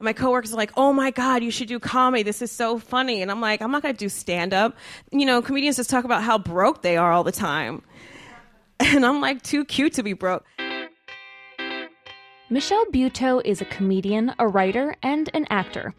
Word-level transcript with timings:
My 0.00 0.12
coworkers 0.12 0.52
are 0.52 0.56
like, 0.56 0.72
"Oh 0.76 0.92
my 0.92 1.10
god, 1.10 1.42
you 1.42 1.50
should 1.50 1.66
do 1.66 1.80
comedy. 1.80 2.22
This 2.22 2.40
is 2.40 2.52
so 2.52 2.78
funny." 2.78 3.20
And 3.20 3.30
I'm 3.30 3.40
like, 3.40 3.60
"I'm 3.60 3.72
not 3.72 3.82
going 3.82 3.94
to 3.94 3.98
do 3.98 4.08
stand 4.08 4.54
up." 4.54 4.76
You 5.10 5.26
know, 5.26 5.42
comedians 5.42 5.76
just 5.76 5.90
talk 5.90 6.04
about 6.04 6.22
how 6.22 6.38
broke 6.38 6.82
they 6.82 6.96
are 6.96 7.12
all 7.12 7.24
the 7.24 7.32
time. 7.32 7.82
And 8.80 9.04
I'm 9.04 9.20
like 9.20 9.42
too 9.42 9.64
cute 9.64 9.94
to 9.94 10.04
be 10.04 10.12
broke. 10.12 10.44
Michelle 12.48 12.86
Buteau 12.86 13.42
is 13.44 13.60
a 13.60 13.64
comedian, 13.64 14.32
a 14.38 14.46
writer, 14.46 14.94
and 15.02 15.28
an 15.34 15.48
actor. 15.50 15.92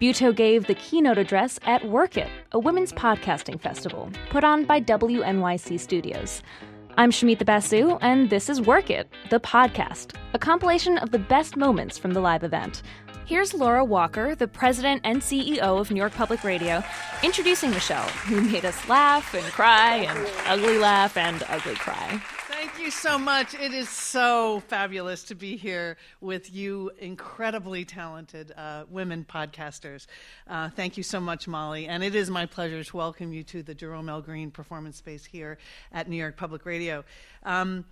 Buteau 0.00 0.34
gave 0.34 0.66
the 0.66 0.74
keynote 0.74 1.16
address 1.16 1.60
at 1.62 1.84
Werk 1.84 2.16
It, 2.16 2.28
a 2.50 2.58
women's 2.58 2.92
podcasting 2.92 3.60
festival 3.60 4.10
put 4.30 4.42
on 4.42 4.64
by 4.64 4.80
WNYC 4.80 5.78
Studios. 5.78 6.42
I'm 6.96 7.10
Shamita 7.10 7.44
Basu, 7.44 7.98
and 8.02 8.30
this 8.30 8.48
is 8.48 8.60
Werk 8.60 8.88
It, 8.88 9.08
the 9.28 9.40
podcast, 9.40 10.14
a 10.32 10.38
compilation 10.38 10.96
of 10.98 11.10
the 11.10 11.18
best 11.18 11.56
moments 11.56 11.98
from 11.98 12.12
the 12.12 12.20
live 12.20 12.44
event. 12.44 12.82
Here's 13.26 13.52
Laura 13.52 13.84
Walker, 13.84 14.36
the 14.36 14.46
president 14.46 15.00
and 15.02 15.20
CEO 15.20 15.80
of 15.80 15.90
New 15.90 15.98
York 15.98 16.12
Public 16.12 16.44
Radio, 16.44 16.84
introducing 17.24 17.70
Michelle, 17.70 18.08
who 18.26 18.42
made 18.42 18.64
us 18.64 18.88
laugh 18.88 19.34
and 19.34 19.44
cry 19.46 19.96
and 19.96 20.30
ugly 20.46 20.78
laugh 20.78 21.16
and 21.16 21.42
ugly 21.48 21.74
cry. 21.74 22.22
Thank 22.84 22.92
you 22.92 23.00
so 23.00 23.18
much. 23.18 23.54
It 23.54 23.72
is 23.72 23.88
so 23.88 24.60
fabulous 24.68 25.22
to 25.24 25.34
be 25.34 25.56
here 25.56 25.96
with 26.20 26.52
you, 26.52 26.90
incredibly 26.98 27.86
talented 27.86 28.52
uh, 28.54 28.84
women 28.90 29.24
podcasters. 29.26 30.06
Uh, 30.46 30.68
thank 30.68 30.98
you 30.98 31.02
so 31.02 31.18
much, 31.18 31.48
Molly. 31.48 31.86
And 31.86 32.04
it 32.04 32.14
is 32.14 32.28
my 32.28 32.44
pleasure 32.44 32.84
to 32.84 32.96
welcome 32.96 33.32
you 33.32 33.42
to 33.44 33.62
the 33.62 33.74
Jerome 33.74 34.10
L. 34.10 34.20
Green 34.20 34.50
Performance 34.50 34.98
Space 34.98 35.24
here 35.24 35.56
at 35.92 36.10
New 36.10 36.18
York 36.18 36.36
Public 36.36 36.66
Radio. 36.66 37.04
Um, 37.42 37.86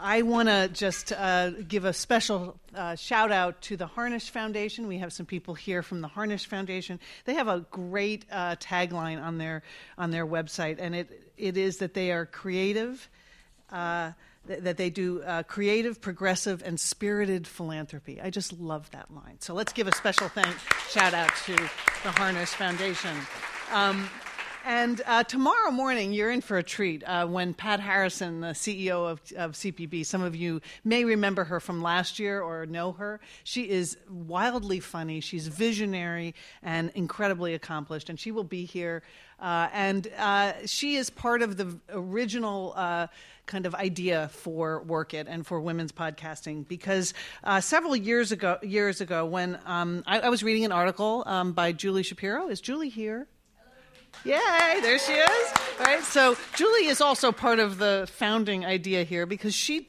I 0.00 0.22
want 0.22 0.48
to 0.48 0.66
just 0.66 1.12
uh, 1.12 1.50
give 1.50 1.84
a 1.84 1.92
special 1.92 2.58
uh, 2.74 2.96
shout 2.96 3.30
out 3.30 3.62
to 3.62 3.76
the 3.76 3.86
Harnisch 3.86 4.30
Foundation. 4.30 4.88
We 4.88 4.98
have 4.98 5.12
some 5.12 5.26
people 5.26 5.54
here 5.54 5.84
from 5.84 6.00
the 6.00 6.08
Harnisch 6.08 6.46
Foundation. 6.46 6.98
They 7.24 7.34
have 7.34 7.46
a 7.46 7.64
great 7.70 8.24
uh, 8.32 8.56
tagline 8.56 9.22
on 9.22 9.38
their 9.38 9.62
on 9.96 10.10
their 10.10 10.26
website, 10.26 10.78
and 10.80 10.92
it 10.92 11.30
it 11.36 11.56
is 11.56 11.76
that 11.76 11.94
they 11.94 12.10
are 12.10 12.26
creative. 12.26 13.08
Uh, 13.70 14.12
th- 14.46 14.60
that 14.60 14.76
they 14.76 14.90
do 14.90 15.22
uh, 15.22 15.42
creative, 15.42 16.00
progressive, 16.00 16.62
and 16.64 16.78
spirited 16.78 17.46
philanthropy. 17.46 18.20
I 18.20 18.30
just 18.30 18.52
love 18.52 18.90
that 18.90 19.12
line. 19.12 19.36
So 19.40 19.54
let's 19.54 19.72
give 19.72 19.88
a 19.88 19.94
special 19.94 20.28
thank 20.28 20.54
shout 20.90 21.14
out 21.14 21.32
to 21.46 21.56
the 21.56 22.10
Harnisch 22.10 22.48
Foundation. 22.48 23.16
Um, 23.72 24.08
and 24.64 25.02
uh, 25.06 25.24
tomorrow 25.24 25.70
morning, 25.70 26.12
you're 26.12 26.30
in 26.30 26.40
for 26.40 26.56
a 26.56 26.62
treat 26.62 27.04
uh, 27.04 27.26
when 27.26 27.52
Pat 27.52 27.80
Harrison, 27.80 28.40
the 28.40 28.48
CEO 28.48 29.10
of, 29.10 29.20
of 29.36 29.52
CPB, 29.52 30.06
some 30.06 30.22
of 30.22 30.34
you 30.34 30.62
may 30.84 31.04
remember 31.04 31.44
her 31.44 31.60
from 31.60 31.82
last 31.82 32.18
year 32.18 32.40
or 32.40 32.64
know 32.64 32.92
her. 32.92 33.20
She 33.44 33.68
is 33.68 33.98
wildly 34.08 34.80
funny, 34.80 35.20
she's 35.20 35.48
visionary 35.48 36.34
and 36.62 36.90
incredibly 36.94 37.52
accomplished, 37.52 38.08
and 38.08 38.18
she 38.18 38.30
will 38.30 38.44
be 38.44 38.64
here. 38.64 39.02
Uh, 39.38 39.68
and 39.72 40.08
uh, 40.16 40.52
she 40.64 40.96
is 40.96 41.10
part 41.10 41.42
of 41.42 41.56
the 41.58 41.78
original 41.90 42.72
uh, 42.76 43.08
kind 43.46 43.66
of 43.66 43.74
idea 43.74 44.28
for 44.28 44.82
Werk 44.84 45.12
It 45.12 45.26
and 45.28 45.46
for 45.46 45.60
women's 45.60 45.92
podcasting 45.92 46.66
because 46.66 47.12
uh, 47.42 47.60
several 47.60 47.94
years 47.94 48.32
ago, 48.32 48.56
years 48.62 49.02
ago, 49.02 49.26
when 49.26 49.58
um, 49.66 50.02
I, 50.06 50.20
I, 50.20 50.28
was 50.30 50.42
reading 50.42 50.64
an 50.64 50.72
article 50.72 51.24
um, 51.26 51.52
by 51.52 51.72
Julie 51.72 52.02
Shapiro. 52.02 52.48
Is 52.48 52.60
Julie 52.60 52.88
here? 52.88 53.26
Yay, 54.24 54.80
there 54.80 54.98
she 54.98 55.12
is. 55.12 55.52
Right. 55.78 56.02
So 56.02 56.36
Julie 56.54 56.86
is 56.86 57.00
also 57.00 57.32
part 57.32 57.58
of 57.58 57.78
the 57.78 58.08
founding 58.12 58.64
idea 58.64 59.04
here 59.04 59.26
because 59.26 59.54
she 59.54 59.88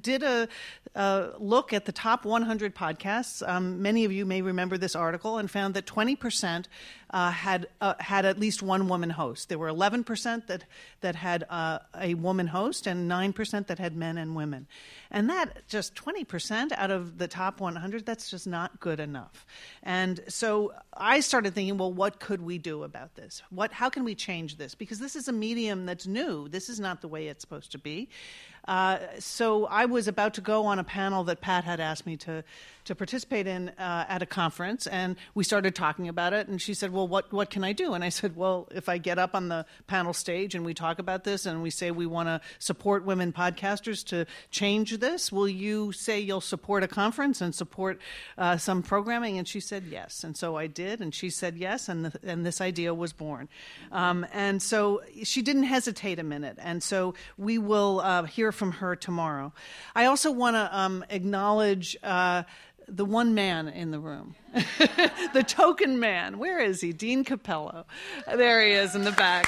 did 0.00 0.22
a, 0.22 0.48
a, 0.94 1.30
look 1.38 1.72
at 1.72 1.84
the 1.84 1.92
top 1.92 2.24
100 2.24 2.74
podcasts. 2.74 3.46
Um, 3.46 3.82
many 3.82 4.04
of 4.04 4.12
you 4.12 4.26
may 4.26 4.42
remember 4.42 4.76
this 4.76 4.94
article 4.94 5.38
and 5.38 5.50
found 5.50 5.74
that 5.74 5.86
20% 5.86 6.66
uh, 7.12 7.30
had 7.30 7.66
uh, 7.80 7.94
had 8.00 8.24
at 8.24 8.38
least 8.38 8.62
one 8.62 8.88
woman 8.88 9.10
host. 9.10 9.48
There 9.48 9.58
were 9.58 9.68
11% 9.68 10.46
that 10.46 10.64
that 11.02 11.14
had 11.14 11.44
uh, 11.50 11.80
a 11.98 12.14
woman 12.14 12.46
host 12.46 12.86
and 12.86 13.10
9% 13.10 13.66
that 13.66 13.78
had 13.78 13.94
men 13.94 14.16
and 14.16 14.34
women. 14.34 14.66
And 15.10 15.28
that 15.28 15.68
just 15.68 15.94
20% 15.94 16.72
out 16.72 16.90
of 16.90 17.18
the 17.18 17.28
top 17.28 17.60
100, 17.60 18.06
that's 18.06 18.30
just 18.30 18.46
not 18.46 18.80
good 18.80 18.98
enough. 18.98 19.44
And 19.82 20.20
so 20.28 20.72
I 20.94 21.20
started 21.20 21.54
thinking, 21.54 21.76
well, 21.76 21.92
what 21.92 22.18
could 22.18 22.40
we 22.40 22.56
do 22.56 22.82
about 22.82 23.14
this? 23.14 23.42
What 23.50 23.72
how 23.72 23.90
can 23.90 24.04
we 24.04 24.14
change 24.14 24.56
this? 24.56 24.74
Because 24.74 24.98
this 24.98 25.14
is 25.14 25.28
a 25.28 25.32
medium 25.32 25.84
that's 25.84 26.06
new. 26.06 26.48
This 26.48 26.70
is 26.70 26.80
not 26.80 27.02
the 27.02 27.08
way 27.08 27.28
it's 27.28 27.42
supposed 27.42 27.72
to 27.72 27.78
be. 27.78 28.08
Uh, 28.66 28.98
so 29.18 29.66
I 29.66 29.86
was 29.86 30.06
about 30.06 30.34
to 30.34 30.40
go 30.40 30.66
on 30.66 30.78
a 30.82 30.84
panel 30.84 31.24
that 31.24 31.40
Pat 31.40 31.64
had 31.64 31.80
asked 31.80 32.06
me 32.06 32.16
to 32.18 32.44
to 32.84 32.94
participate 32.94 33.46
in 33.46 33.68
uh, 33.70 34.04
at 34.08 34.22
a 34.22 34.26
conference, 34.26 34.86
and 34.86 35.16
we 35.34 35.44
started 35.44 35.74
talking 35.74 36.08
about 36.08 36.32
it. 36.32 36.48
And 36.48 36.60
she 36.60 36.74
said, 36.74 36.92
"Well, 36.92 37.06
what 37.06 37.32
what 37.32 37.50
can 37.50 37.64
I 37.64 37.72
do?" 37.72 37.94
And 37.94 38.02
I 38.04 38.08
said, 38.08 38.36
"Well, 38.36 38.68
if 38.74 38.88
I 38.88 38.98
get 38.98 39.18
up 39.18 39.34
on 39.34 39.48
the 39.48 39.66
panel 39.86 40.12
stage 40.12 40.54
and 40.54 40.64
we 40.64 40.74
talk 40.74 40.98
about 40.98 41.24
this, 41.24 41.46
and 41.46 41.62
we 41.62 41.70
say 41.70 41.90
we 41.90 42.06
want 42.06 42.28
to 42.28 42.40
support 42.58 43.04
women 43.04 43.32
podcasters 43.32 44.04
to 44.06 44.26
change 44.50 44.98
this, 44.98 45.30
will 45.30 45.48
you 45.48 45.92
say 45.92 46.20
you'll 46.20 46.40
support 46.40 46.82
a 46.82 46.88
conference 46.88 47.40
and 47.40 47.54
support 47.54 48.00
uh, 48.38 48.56
some 48.56 48.82
programming?" 48.82 49.38
And 49.38 49.46
she 49.46 49.60
said 49.60 49.84
yes, 49.88 50.24
and 50.24 50.36
so 50.36 50.56
I 50.56 50.66
did, 50.66 51.00
and 51.00 51.14
she 51.14 51.30
said 51.30 51.56
yes, 51.56 51.88
and 51.88 52.06
the, 52.06 52.18
and 52.22 52.44
this 52.44 52.60
idea 52.60 52.94
was 52.94 53.12
born. 53.12 53.48
Um, 53.90 54.26
and 54.32 54.60
so 54.62 55.02
she 55.22 55.42
didn't 55.42 55.64
hesitate 55.64 56.18
a 56.18 56.24
minute, 56.24 56.58
and 56.60 56.82
so 56.82 57.14
we 57.36 57.58
will 57.58 58.00
uh, 58.00 58.24
hear 58.24 58.52
from 58.52 58.72
her 58.72 58.96
tomorrow. 58.96 59.52
I 59.94 60.06
also 60.06 60.30
want 60.30 60.56
to 60.56 60.76
um, 60.76 61.04
acknowledge 61.10 61.96
uh, 62.02 62.42
the 62.88 63.04
one 63.04 63.34
man 63.34 63.68
in 63.68 63.90
the 63.90 63.98
room, 63.98 64.34
the 65.32 65.44
token 65.46 65.98
man. 65.98 66.38
Where 66.38 66.60
is 66.60 66.80
he? 66.80 66.92
Dean 66.92 67.24
Capello. 67.24 67.84
There 68.26 68.64
he 68.64 68.72
is 68.72 68.94
in 68.94 69.04
the 69.04 69.12
back. 69.12 69.46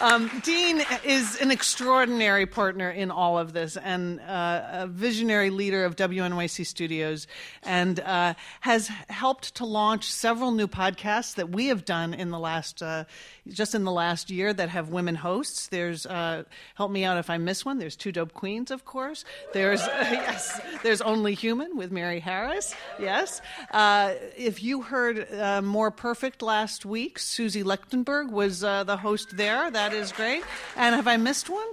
Um, 0.00 0.30
Dean 0.44 0.82
is 1.04 1.40
an 1.40 1.50
extraordinary 1.50 2.44
partner 2.44 2.90
in 2.90 3.10
all 3.10 3.38
of 3.38 3.54
this 3.54 3.78
and 3.78 4.20
uh, 4.20 4.62
a 4.70 4.86
visionary 4.86 5.48
leader 5.48 5.86
of 5.86 5.96
WNYC 5.96 6.66
Studios 6.66 7.26
and 7.62 7.98
uh, 8.00 8.34
has 8.60 8.88
helped 9.08 9.54
to 9.54 9.64
launch 9.64 10.12
several 10.12 10.52
new 10.52 10.68
podcasts 10.68 11.36
that 11.36 11.48
we 11.48 11.68
have 11.68 11.86
done 11.86 12.12
in 12.12 12.30
the 12.30 12.38
last, 12.38 12.82
uh, 12.82 13.04
just 13.48 13.74
in 13.74 13.84
the 13.84 13.92
last 13.92 14.30
year 14.30 14.52
that 14.52 14.68
have 14.68 14.90
women 14.90 15.14
hosts. 15.14 15.68
There's, 15.68 16.04
uh, 16.04 16.42
help 16.74 16.90
me 16.90 17.04
out 17.04 17.16
if 17.16 17.30
I 17.30 17.38
miss 17.38 17.64
one, 17.64 17.78
there's 17.78 17.96
Two 17.96 18.12
Dope 18.12 18.34
Queens, 18.34 18.70
of 18.70 18.84
course. 18.84 19.24
There's, 19.54 19.80
yes, 19.86 20.60
there's 20.82 21.00
Only 21.00 21.32
Human 21.32 21.74
with 21.74 21.90
Mary 21.90 22.20
Harris, 22.20 22.74
yes. 22.98 23.40
Uh, 23.70 24.12
if 24.36 24.62
you 24.62 24.82
heard 24.82 25.32
uh, 25.32 25.62
More 25.62 25.90
Perfect 25.90 26.42
last 26.42 26.84
week, 26.84 27.18
Susie 27.18 27.64
Lechtenberg 27.64 28.30
was 28.30 28.60
the 28.60 28.98
host 29.00 29.36
there. 29.38 29.70
That 29.70 29.85
that 29.90 29.96
is 29.96 30.10
great. 30.10 30.42
And 30.74 30.96
have 30.96 31.06
I 31.06 31.16
missed 31.16 31.48
one? 31.48 31.66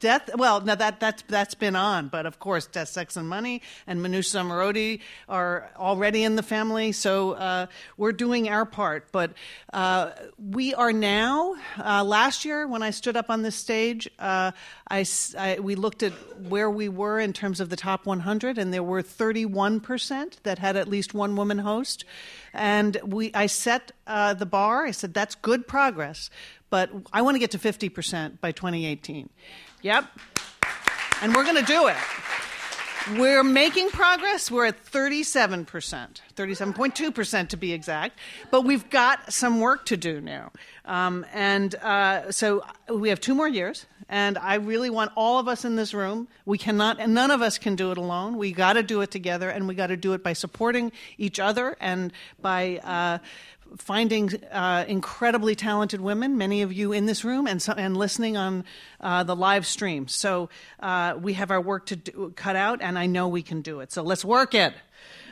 Death. 0.00 0.30
Well, 0.34 0.62
now 0.62 0.74
that 0.74 0.98
that's 0.98 1.22
that's 1.28 1.54
been 1.54 1.76
on, 1.76 2.08
but 2.08 2.24
of 2.24 2.38
course, 2.38 2.66
Death, 2.66 2.88
Sex, 2.88 3.16
and 3.16 3.28
Money 3.28 3.60
and 3.86 4.00
Manoush 4.00 4.34
Zomorodi 4.34 5.00
are 5.28 5.70
already 5.76 6.24
in 6.24 6.36
the 6.36 6.42
family, 6.42 6.92
so 6.92 7.32
uh, 7.32 7.66
we're 7.98 8.12
doing 8.12 8.48
our 8.48 8.64
part. 8.64 9.12
But 9.12 9.32
uh, 9.74 10.12
we 10.38 10.74
are 10.74 10.92
now. 10.92 11.54
Uh, 11.78 12.02
last 12.02 12.46
year, 12.46 12.66
when 12.66 12.82
I 12.82 12.90
stood 12.90 13.14
up 13.14 13.28
on 13.28 13.42
this 13.42 13.56
stage, 13.56 14.08
uh, 14.18 14.52
I, 14.88 15.04
I, 15.38 15.60
we 15.60 15.74
looked 15.74 16.02
at 16.02 16.12
where 16.48 16.70
we 16.70 16.88
were 16.88 17.20
in 17.20 17.34
terms 17.34 17.60
of 17.60 17.68
the 17.68 17.76
top 17.76 18.06
100, 18.06 18.56
and 18.56 18.72
there 18.72 18.82
were 18.82 19.02
31 19.02 19.80
percent 19.80 20.40
that 20.44 20.58
had 20.58 20.76
at 20.76 20.88
least 20.88 21.12
one 21.12 21.36
woman 21.36 21.58
host. 21.58 22.06
And 22.54 22.98
we, 23.04 23.32
I 23.34 23.46
set 23.46 23.92
uh, 24.06 24.32
the 24.32 24.46
bar. 24.46 24.86
I 24.86 24.92
said 24.92 25.12
that's 25.12 25.34
good 25.34 25.68
progress, 25.68 26.30
but 26.70 26.90
I 27.12 27.22
want 27.22 27.34
to 27.34 27.38
get 27.38 27.50
to 27.52 27.58
50% 27.58 28.40
by 28.40 28.52
2018. 28.52 29.28
Yep. 29.82 30.04
And 31.22 31.34
we're 31.34 31.44
going 31.44 31.56
to 31.56 31.62
do 31.62 31.88
it. 31.88 31.96
We're 33.18 33.42
making 33.42 33.90
progress. 33.90 34.50
We're 34.50 34.66
at 34.66 34.84
37%, 34.84 35.66
37.2% 35.66 37.48
to 37.48 37.56
be 37.56 37.72
exact, 37.72 38.18
but 38.50 38.62
we've 38.62 38.88
got 38.90 39.32
some 39.32 39.58
work 39.58 39.86
to 39.86 39.96
do 39.96 40.20
now. 40.20 40.52
Um, 40.84 41.24
and 41.32 41.74
uh, 41.76 42.30
so 42.30 42.62
we 42.92 43.08
have 43.08 43.20
two 43.20 43.34
more 43.34 43.48
years, 43.48 43.86
and 44.10 44.36
I 44.36 44.56
really 44.56 44.90
want 44.90 45.12
all 45.16 45.38
of 45.38 45.46
us 45.46 45.64
in 45.64 45.76
this 45.76 45.94
room. 45.94 46.26
We 46.44 46.58
cannot, 46.58 46.98
and 46.98 47.14
none 47.14 47.30
of 47.30 47.42
us 47.42 47.58
can 47.58 47.76
do 47.76 47.92
it 47.92 47.96
alone. 47.96 48.36
We 48.36 48.50
got 48.50 48.74
to 48.74 48.82
do 48.82 49.00
it 49.02 49.12
together, 49.12 49.48
and 49.48 49.68
we 49.68 49.74
got 49.74 49.86
to 49.86 49.96
do 49.96 50.12
it 50.14 50.22
by 50.22 50.32
supporting 50.32 50.90
each 51.16 51.38
other 51.38 51.76
and 51.80 52.12
by 52.42 52.80
uh, 52.82 53.18
finding 53.78 54.34
uh, 54.50 54.84
incredibly 54.88 55.54
talented 55.54 56.00
women, 56.00 56.36
many 56.36 56.62
of 56.62 56.72
you 56.72 56.92
in 56.92 57.06
this 57.06 57.24
room 57.24 57.46
and, 57.46 57.64
and 57.76 57.96
listening 57.96 58.36
on 58.36 58.64
uh, 59.00 59.22
the 59.22 59.36
live 59.36 59.64
stream. 59.64 60.08
So 60.08 60.50
uh, 60.80 61.14
we 61.20 61.34
have 61.34 61.52
our 61.52 61.60
work 61.60 61.86
to 61.86 61.96
do, 61.96 62.32
cut 62.34 62.56
out, 62.56 62.82
and 62.82 62.98
I 62.98 63.06
know 63.06 63.28
we 63.28 63.42
can 63.42 63.62
do 63.62 63.78
it. 63.78 63.92
So 63.92 64.02
let's 64.02 64.24
work 64.24 64.54
it. 64.54 64.74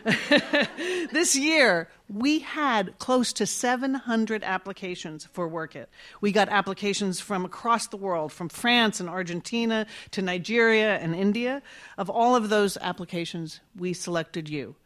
this 1.13 1.37
year, 1.37 1.89
we 2.09 2.39
had 2.41 2.99
close 2.99 3.33
to 3.35 3.47
700 3.47 4.43
applications 4.43 5.27
for 5.33 5.47
Werk 5.49 5.77
It. 5.77 5.89
We 6.21 6.33
got 6.33 6.49
applications 6.49 7.21
from 7.21 7.45
across 7.45 7.89
the 7.89 7.97
world, 7.97 8.33
from 8.33 8.49
France 8.49 9.01
and 9.01 9.09
Argentina 9.09 9.87
to 10.13 10.23
Nigeria 10.23 10.97
and 10.99 11.15
India. 11.15 11.63
Of 11.97 12.09
all 12.09 12.35
of 12.35 12.49
those 12.49 12.77
applications, 12.79 13.61
we 13.77 13.93
selected 13.93 14.49
you. 14.49 14.77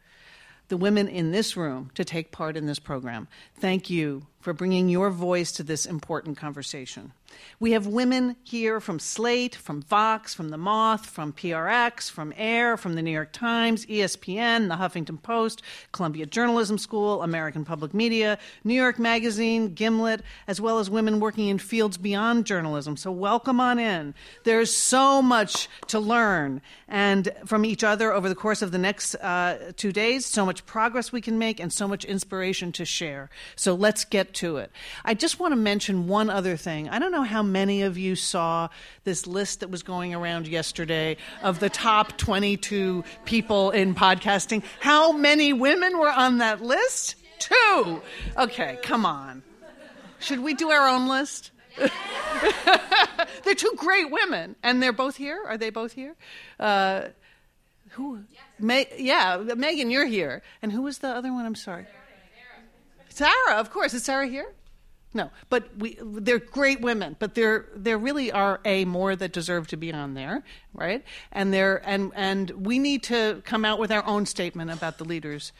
the 0.69 0.77
women 0.77 1.07
in 1.07 1.31
this 1.31 1.55
room 1.57 1.91
to 1.93 2.05
take 2.05 2.31
part 2.31 2.57
in 2.57 2.65
this 2.65 2.79
program. 2.79 3.27
Thank 3.59 3.89
you 3.89 4.25
for 4.39 4.53
bringing 4.53 4.89
your 4.89 5.09
voice 5.09 5.51
to 5.51 5.63
this 5.63 5.85
important 5.85 6.37
conversation. 6.37 7.11
We 7.59 7.71
have 7.71 7.87
women 7.87 8.35
here 8.43 8.79
from 8.79 8.99
Slate, 8.99 9.55
from 9.55 9.81
Vox, 9.81 10.33
from 10.33 10.49
The 10.49 10.57
Moth, 10.57 11.05
from 11.05 11.33
PRX, 11.33 12.11
from 12.11 12.33
AIR, 12.37 12.77
from 12.77 12.95
the 12.95 13.01
New 13.01 13.11
York 13.11 13.31
Times, 13.31 13.85
ESPN, 13.85 14.67
the 14.67 14.75
Huffington 14.75 15.21
Post, 15.21 15.61
Columbia 15.91 16.25
Journalism 16.25 16.77
School, 16.77 17.21
American 17.23 17.65
Public 17.65 17.93
Media, 17.93 18.37
New 18.63 18.73
York 18.73 18.99
Magazine, 18.99 19.73
Gimlet, 19.73 20.21
as 20.47 20.59
well 20.59 20.79
as 20.79 20.89
women 20.89 21.19
working 21.19 21.47
in 21.47 21.57
fields 21.57 21.97
beyond 21.97 22.45
journalism. 22.45 22.97
So 22.97 23.11
welcome 23.11 23.59
on 23.59 23.79
in. 23.79 24.13
There's 24.43 24.73
so 24.73 25.21
much 25.21 25.69
to 25.87 25.99
learn 25.99 26.61
and 26.87 27.31
from 27.45 27.65
each 27.65 27.83
other 27.83 28.13
over 28.13 28.29
the 28.29 28.35
course 28.35 28.61
of 28.61 28.71
the 28.71 28.77
next 28.77 29.15
uh, 29.15 29.71
two 29.75 29.91
days, 29.91 30.25
so 30.25 30.45
much 30.45 30.65
progress 30.65 31.11
we 31.11 31.21
can 31.21 31.39
make 31.39 31.59
and 31.59 31.73
so 31.73 31.87
much 31.87 32.05
inspiration 32.05 32.71
to 32.73 32.85
share. 32.85 33.29
So 33.55 33.73
let's 33.73 34.05
get 34.05 34.33
to 34.35 34.57
it. 34.57 34.71
I 35.03 35.13
just 35.13 35.39
want 35.39 35.53
to 35.53 35.55
mention 35.55 36.07
one 36.07 36.29
other 36.29 36.55
thing. 36.55 36.89
I 36.89 36.99
don't 36.99 37.11
know 37.11 37.22
how 37.23 37.43
many 37.43 37.81
of 37.81 37.97
you 37.97 38.15
saw 38.15 38.69
this 39.03 39.27
list 39.27 39.61
that 39.61 39.69
was 39.69 39.83
going 39.83 40.13
around 40.13 40.47
yesterday 40.47 41.17
of 41.41 41.59
the 41.59 41.69
top 41.69 42.17
22 42.17 43.03
people 43.25 43.71
in 43.71 43.95
podcasting. 43.95 44.63
How 44.79 45.11
many 45.11 45.53
women 45.53 45.97
were 45.97 46.11
on 46.11 46.39
that 46.39 46.61
list? 46.61 47.15
Two. 47.39 48.01
Okay, 48.37 48.77
come 48.83 49.05
on. 49.05 49.43
Should 50.19 50.39
we 50.39 50.53
do 50.53 50.69
our 50.69 50.87
own 50.87 51.07
list? 51.07 51.51
they're 53.43 53.55
two 53.55 53.73
great 53.75 54.09
women, 54.11 54.55
and 54.63 54.81
they're 54.81 54.93
both 54.93 55.17
here. 55.17 55.43
Are 55.45 55.57
they 55.57 55.69
both 55.69 55.93
here? 55.93 56.15
Uh, 56.59 57.07
who? 57.89 58.23
Yeah, 58.59 59.37
Megan, 59.37 59.91
you're 59.91 60.05
here. 60.05 60.41
And 60.61 60.71
who 60.71 60.83
was 60.83 60.99
the 60.99 61.09
other 61.09 61.33
one? 61.33 61.45
I'm 61.45 61.55
sorry. 61.55 61.85
Sarah, 63.09 63.57
of 63.57 63.69
course. 63.69 63.93
Is 63.93 64.03
Sarah 64.03 64.27
here? 64.27 64.53
No, 65.13 65.29
but 65.49 65.77
we, 65.77 65.97
they're 66.01 66.39
great 66.39 66.81
women, 66.81 67.15
but 67.19 67.35
there 67.35 67.67
there 67.75 67.97
really 67.97 68.31
are 68.31 68.59
a 68.65 68.85
more 68.85 69.15
that 69.15 69.31
deserve 69.31 69.67
to 69.67 69.77
be 69.77 69.93
on 69.93 70.15
there, 70.15 70.43
right? 70.73 71.03
And 71.31 71.53
there 71.53 71.81
and 71.87 72.11
and 72.15 72.49
we 72.51 72.79
need 72.79 73.03
to 73.03 73.41
come 73.45 73.63
out 73.63 73.77
with 73.77 73.91
our 73.91 74.05
own 74.05 74.25
statement 74.25 74.71
about 74.71 74.97
the 74.97 75.05
leaders 75.05 75.51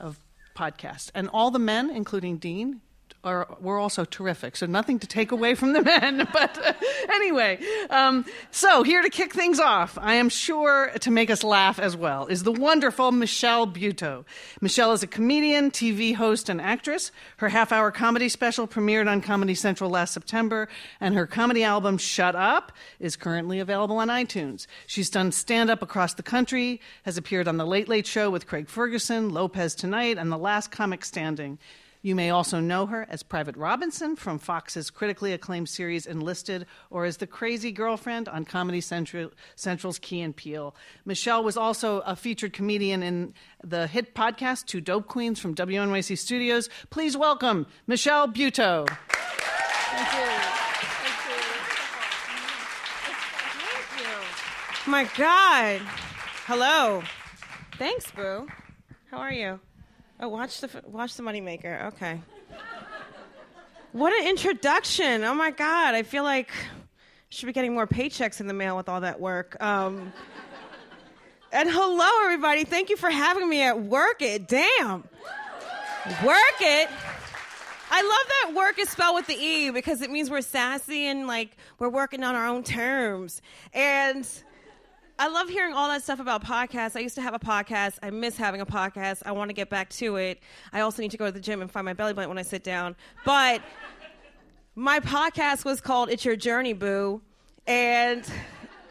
of 0.00 0.18
podcast. 0.56 1.10
And 1.14 1.28
all 1.32 1.50
the 1.50 1.58
men, 1.60 1.90
including 1.90 2.38
Dean, 2.38 2.80
are 3.26 3.56
were 3.60 3.78
also 3.78 4.04
terrific. 4.04 4.56
So 4.56 4.66
nothing 4.66 4.98
to 5.00 5.06
take 5.06 5.32
away 5.32 5.54
from 5.54 5.72
the 5.72 5.82
men, 5.82 6.28
but 6.32 6.58
uh, 6.64 6.72
anyway. 7.12 7.58
Um, 7.90 8.24
so 8.50 8.82
here 8.82 9.02
to 9.02 9.10
kick 9.10 9.34
things 9.34 9.58
off, 9.58 9.98
I 10.00 10.14
am 10.14 10.28
sure 10.28 10.90
to 11.00 11.10
make 11.10 11.30
us 11.30 11.42
laugh 11.42 11.78
as 11.78 11.96
well, 11.96 12.26
is 12.26 12.44
the 12.44 12.52
wonderful 12.52 13.12
Michelle 13.12 13.66
Buteau. 13.66 14.24
Michelle 14.60 14.92
is 14.92 15.02
a 15.02 15.06
comedian, 15.06 15.70
TV 15.70 16.14
host, 16.14 16.48
and 16.48 16.60
actress. 16.60 17.10
Her 17.38 17.48
half-hour 17.48 17.90
comedy 17.90 18.28
special 18.28 18.66
premiered 18.66 19.08
on 19.08 19.20
Comedy 19.20 19.54
Central 19.54 19.90
last 19.90 20.14
September, 20.14 20.68
and 21.00 21.14
her 21.14 21.26
comedy 21.26 21.64
album 21.64 21.98
Shut 21.98 22.36
Up 22.36 22.72
is 23.00 23.16
currently 23.16 23.58
available 23.58 23.98
on 23.98 24.08
iTunes. 24.08 24.66
She's 24.86 25.10
done 25.10 25.32
stand-up 25.32 25.82
across 25.82 26.14
the 26.14 26.22
country, 26.22 26.80
has 27.02 27.18
appeared 27.18 27.48
on 27.48 27.56
The 27.56 27.66
Late 27.66 27.88
Late 27.88 28.06
Show 28.06 28.30
with 28.30 28.46
Craig 28.46 28.68
Ferguson, 28.68 29.30
Lopez 29.30 29.74
Tonight, 29.74 30.18
and 30.18 30.30
The 30.30 30.38
Last 30.38 30.70
Comic 30.70 31.04
Standing. 31.04 31.58
You 32.06 32.14
may 32.14 32.30
also 32.30 32.60
know 32.60 32.86
her 32.86 33.04
as 33.10 33.24
Private 33.24 33.56
Robinson 33.56 34.14
from 34.14 34.38
Fox's 34.38 34.90
critically 34.90 35.32
acclaimed 35.32 35.68
series 35.68 36.06
Enlisted, 36.06 36.64
or 36.88 37.04
as 37.04 37.16
the 37.16 37.26
crazy 37.26 37.72
girlfriend 37.72 38.28
on 38.28 38.44
Comedy 38.44 38.80
Central, 38.80 39.32
Central's 39.56 39.98
Key 39.98 40.20
and 40.20 40.36
Peele. 40.36 40.76
Michelle 41.04 41.42
was 41.42 41.56
also 41.56 42.02
a 42.02 42.14
featured 42.14 42.52
comedian 42.52 43.02
in 43.02 43.34
the 43.64 43.88
hit 43.88 44.14
podcast 44.14 44.66
Two 44.66 44.80
Dope 44.80 45.08
Queens 45.08 45.40
from 45.40 45.56
WNYC 45.56 46.16
Studios. 46.16 46.68
Please 46.90 47.16
welcome 47.16 47.66
Michelle 47.88 48.28
Buteau. 48.28 48.86
Thank 48.88 50.14
you. 50.14 50.20
My 54.88 55.10
God. 55.18 55.80
Hello. 56.44 57.02
Thanks, 57.78 58.12
Boo. 58.12 58.46
How 59.10 59.18
are 59.18 59.32
you? 59.32 59.58
Oh, 60.18 60.28
watch 60.28 60.60
the 60.60 60.70
watch 60.86 61.14
the 61.14 61.22
moneymaker. 61.22 61.86
Okay. 61.88 62.20
What 63.92 64.12
an 64.12 64.28
introduction! 64.28 65.24
Oh 65.24 65.34
my 65.34 65.50
God, 65.50 65.94
I 65.94 66.02
feel 66.02 66.22
like 66.22 66.50
should 67.28 67.46
be 67.46 67.52
getting 67.52 67.74
more 67.74 67.86
paychecks 67.86 68.40
in 68.40 68.46
the 68.46 68.54
mail 68.54 68.76
with 68.76 68.88
all 68.88 69.02
that 69.02 69.20
work. 69.20 69.62
Um, 69.62 70.12
and 71.52 71.70
hello, 71.70 72.24
everybody. 72.24 72.64
Thank 72.64 72.88
you 72.88 72.96
for 72.96 73.10
having 73.10 73.48
me 73.48 73.62
at 73.62 73.78
Werk 73.78 74.22
It. 74.22 74.48
Damn, 74.48 75.04
Werk 76.24 76.60
It. 76.60 76.88
I 77.90 78.02
love 78.02 78.52
that 78.52 78.54
work 78.56 78.78
is 78.78 78.88
spelled 78.88 79.14
with 79.16 79.26
the 79.26 79.36
E 79.36 79.70
because 79.70 80.00
it 80.00 80.10
means 80.10 80.30
we're 80.30 80.40
sassy 80.40 81.06
and 81.06 81.26
like 81.26 81.56
we're 81.78 81.90
working 81.90 82.24
on 82.24 82.34
our 82.34 82.46
own 82.46 82.64
terms. 82.64 83.42
And 83.74 84.26
I 85.18 85.28
love 85.28 85.48
hearing 85.48 85.72
all 85.72 85.88
that 85.88 86.02
stuff 86.02 86.20
about 86.20 86.44
podcasts. 86.44 86.94
I 86.94 87.00
used 87.00 87.14
to 87.14 87.22
have 87.22 87.32
a 87.32 87.38
podcast. 87.38 87.98
I 88.02 88.10
miss 88.10 88.36
having 88.36 88.60
a 88.60 88.66
podcast. 88.66 89.22
I 89.24 89.32
want 89.32 89.48
to 89.48 89.54
get 89.54 89.70
back 89.70 89.88
to 89.90 90.16
it. 90.16 90.40
I 90.72 90.80
also 90.80 91.00
need 91.00 91.10
to 91.12 91.16
go 91.16 91.24
to 91.26 91.32
the 91.32 91.40
gym 91.40 91.62
and 91.62 91.70
find 91.70 91.86
my 91.86 91.94
belly 91.94 92.12
button 92.12 92.28
when 92.28 92.38
I 92.38 92.42
sit 92.42 92.62
down. 92.62 92.94
But 93.24 93.62
my 94.74 95.00
podcast 95.00 95.64
was 95.64 95.80
called 95.80 96.10
It's 96.10 96.24
Your 96.24 96.36
Journey, 96.36 96.74
Boo. 96.74 97.22
And 97.66 98.30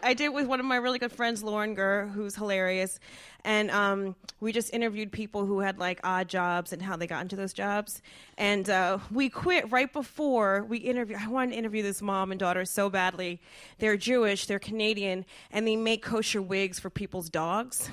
I 0.05 0.13
did 0.13 0.25
it 0.25 0.33
with 0.33 0.47
one 0.47 0.59
of 0.59 0.65
my 0.65 0.75
really 0.77 0.99
good 0.99 1.11
friends, 1.11 1.43
Lauren 1.43 1.73
Gurr, 1.73 2.07
who's 2.07 2.35
hilarious 2.35 2.99
and 3.45 3.69
um, 3.69 4.15
we 4.41 4.51
just 4.51 4.73
interviewed 4.73 5.11
people 5.11 5.45
who 5.45 5.59
had 5.59 5.77
like 5.77 5.99
odd 6.03 6.27
jobs 6.27 6.73
and 6.73 6.81
how 6.81 6.97
they 6.97 7.05
got 7.05 7.21
into 7.21 7.35
those 7.35 7.53
jobs. 7.53 8.01
And 8.39 8.67
uh, 8.69 8.97
we 9.11 9.29
quit 9.29 9.71
right 9.71 9.91
before 9.93 10.65
we 10.67 10.79
interviewed. 10.79 11.19
I 11.21 11.27
wanted 11.27 11.51
to 11.51 11.57
interview 11.57 11.83
this 11.83 12.01
mom 12.01 12.31
and 12.31 12.39
daughter 12.39 12.65
so 12.65 12.89
badly. 12.89 13.39
They're 13.77 13.97
Jewish, 13.97 14.47
they're 14.47 14.59
Canadian, 14.59 15.25
and 15.51 15.67
they 15.67 15.75
make 15.75 16.01
kosher 16.03 16.41
wigs 16.41 16.79
for 16.79 16.89
people's 16.89 17.29
dogs. 17.29 17.89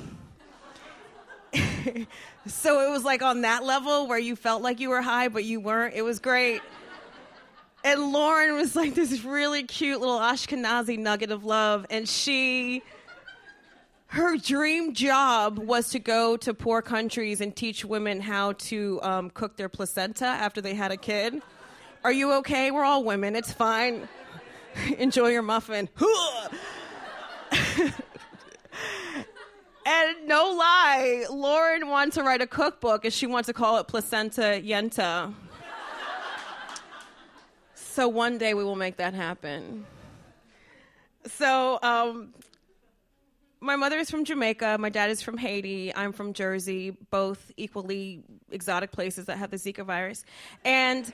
so 2.47 2.89
it 2.89 2.91
was 2.91 3.05
like 3.05 3.21
on 3.21 3.43
that 3.43 3.63
level 3.63 4.09
where 4.09 4.19
you 4.19 4.35
felt 4.35 4.63
like 4.63 4.81
you 4.81 4.89
were 4.89 5.03
high, 5.03 5.29
but 5.29 5.45
you 5.45 5.61
weren't. 5.61 5.95
It 5.95 6.03
was 6.03 6.19
great. 6.19 6.63
And 7.85 8.13
Lauren 8.13 8.55
was 8.55 8.77
like 8.77 8.95
this 8.95 9.25
really 9.25 9.65
cute 9.65 10.01
little 10.01 10.19
Ashkenazi 10.19 10.99
nugget 10.99 11.33
of 11.33 11.45
love, 11.45 11.87
and 11.91 12.09
she 12.09 12.83
her 14.13 14.37
dream 14.37 14.93
job 14.93 15.59
was 15.59 15.89
to 15.89 15.99
go 15.99 16.37
to 16.37 16.53
poor 16.53 16.83
countries 16.83 17.41
and 17.41 17.57
teach 17.57 17.83
women 17.83 18.21
how 18.21 18.53
to 18.53 19.01
um, 19.03 19.31
cook 19.31 19.57
their 19.57 19.71
placenta 19.71 20.27
after 20.27 20.61
they 20.61 20.75
had 20.75 20.93
a 20.93 20.99
kid. 20.99 21.41
Are 22.05 22.13
you 22.13 22.33
okay? 22.35 22.71
We're 22.71 22.85
all 22.85 23.05
women. 23.05 23.35
It's 23.35 23.55
fine. 23.55 24.07
Enjoy 24.99 25.29
your 25.29 25.41
muffin. 25.41 25.89
and 29.87 30.27
no 30.27 30.57
lie, 30.59 31.25
Lauren 31.31 31.89
wants 31.89 32.17
to 32.17 32.23
write 32.23 32.43
a 32.43 32.47
cookbook 32.47 33.07
and 33.07 33.15
she 33.15 33.27
wants 33.27 33.47
to 33.47 33.55
call 33.55 33.79
it 33.79 33.89
Placenta 33.89 34.61
Yenta. 34.63 35.33
So 37.93 38.09
one 38.09 38.39
day 38.39 38.55
we 38.55 38.65
will 38.65 38.77
make 38.77 38.97
that 38.97 39.13
happen. 39.13 39.85
So, 41.27 41.79
um, 41.83 42.33
my 43.61 43.77
mother 43.77 43.99
is 43.99 44.11
from 44.11 44.25
Jamaica. 44.25 44.79
My 44.81 44.89
dad 44.89 45.11
is 45.11 45.23
from 45.23 45.37
Haiti. 45.37 45.95
I'm 45.95 46.13
from 46.13 46.33
Jersey, 46.33 46.97
both 47.11 47.53
equally 47.57 48.25
exotic 48.51 48.91
places 48.91 49.27
that 49.27 49.39
have 49.39 49.51
the 49.51 49.57
Zika 49.57 49.85
virus. 49.85 50.25
And 50.65 51.13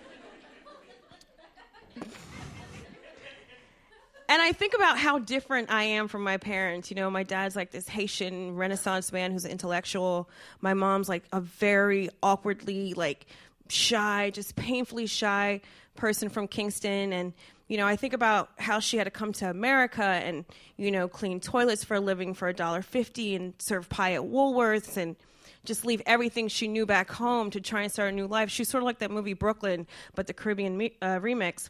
and 4.31 4.43
I 4.43 4.53
think 4.53 4.75
about 4.75 4.99
how 4.99 5.19
different 5.19 5.71
I 5.71 5.83
am 5.85 6.07
from 6.07 6.23
my 6.23 6.37
parents. 6.37 6.91
You 6.91 6.97
know, 6.97 7.11
my 7.11 7.23
dad's 7.23 7.57
like 7.57 7.71
this 7.71 7.89
Haitian 7.89 8.57
Renaissance 8.57 9.13
man 9.13 9.33
who's 9.33 9.45
an 9.45 9.51
intellectual. 9.51 10.31
My 10.61 10.75
mom's 10.75 11.09
like 11.09 11.25
a 11.33 11.41
very 11.41 12.09
awkwardly 12.23 12.95
like 12.95 13.27
shy, 13.71 14.31
just 14.31 14.57
painfully 14.57 15.07
shy 15.07 15.61
person 15.97 16.29
from 16.29 16.47
Kingston 16.49 17.13
and 17.13 17.33
you 17.69 17.77
know, 17.77 17.87
I 17.87 17.97
think 17.97 18.15
about 18.15 18.49
how 18.59 18.81
she 18.81 18.97
had 18.97 19.05
to 19.05 19.11
come 19.11 19.33
to 19.35 19.51
America 19.51 20.03
and, 20.03 20.47
you 20.79 20.91
know, 20.91 21.07
clean 21.07 21.39
toilets 21.39 21.85
for 21.85 21.97
a 21.97 22.01
living 22.01 22.33
for 22.33 22.49
a 22.49 22.55
dollar 22.55 22.81
fifty 22.81 23.35
and 23.35 23.53
serve 23.59 23.89
pie 23.91 24.15
at 24.15 24.23
Woolworths 24.23 24.97
and 24.97 25.17
just 25.65 25.85
leave 25.85 26.01
everything 26.07 26.49
she 26.49 26.67
knew 26.67 26.87
back 26.87 27.11
home 27.11 27.51
to 27.51 27.61
try 27.61 27.83
and 27.83 27.93
start 27.93 28.09
a 28.11 28.17
new 28.17 28.27
life. 28.27 28.51
She's 28.51 28.69
sort 28.69 28.83
of 28.83 28.87
like 28.87 29.01
that 29.01 29.11
movie 29.11 29.35
Brooklyn, 29.35 29.87
but 30.15 30.27
the 30.27 30.33
Caribbean 30.33 30.79
me- 30.79 30.97
uh, 31.03 31.19
remix. 31.19 31.69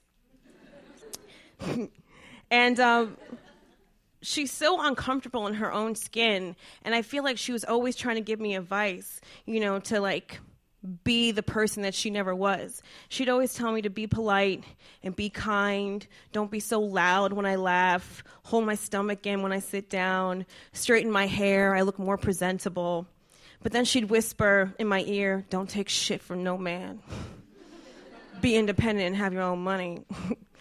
and 2.50 2.78
um, 2.78 3.16
she's 4.22 4.52
so 4.52 4.80
uncomfortable 4.80 5.48
in 5.48 5.54
her 5.54 5.72
own 5.72 5.96
skin, 5.96 6.54
and 6.84 6.94
I 6.94 7.02
feel 7.02 7.24
like 7.24 7.38
she 7.38 7.50
was 7.50 7.64
always 7.64 7.96
trying 7.96 8.16
to 8.16 8.20
give 8.20 8.38
me 8.38 8.54
advice, 8.54 9.20
you 9.46 9.58
know, 9.58 9.80
to 9.80 10.00
like 10.00 10.38
be 11.04 11.32
the 11.32 11.42
person 11.42 11.82
that 11.82 11.94
she 11.94 12.10
never 12.10 12.34
was. 12.34 12.82
She'd 13.08 13.28
always 13.28 13.54
tell 13.54 13.72
me 13.72 13.82
to 13.82 13.90
be 13.90 14.06
polite 14.06 14.62
and 15.02 15.14
be 15.14 15.28
kind. 15.28 16.06
Don't 16.32 16.50
be 16.50 16.60
so 16.60 16.80
loud 16.80 17.32
when 17.32 17.46
I 17.46 17.56
laugh. 17.56 18.22
Hold 18.44 18.64
my 18.64 18.76
stomach 18.76 19.26
in 19.26 19.42
when 19.42 19.52
I 19.52 19.58
sit 19.58 19.90
down. 19.90 20.46
Straighten 20.72 21.10
my 21.10 21.26
hair. 21.26 21.74
I 21.74 21.82
look 21.82 21.98
more 21.98 22.16
presentable. 22.16 23.08
But 23.62 23.72
then 23.72 23.84
she'd 23.84 24.04
whisper 24.04 24.72
in 24.78 24.86
my 24.86 25.02
ear, 25.02 25.44
Don't 25.50 25.68
take 25.68 25.88
shit 25.88 26.22
from 26.22 26.44
no 26.44 26.56
man. 26.56 27.02
Be 28.40 28.54
independent 28.54 29.08
and 29.08 29.16
have 29.16 29.32
your 29.32 29.42
own 29.42 29.58
money. 29.58 30.04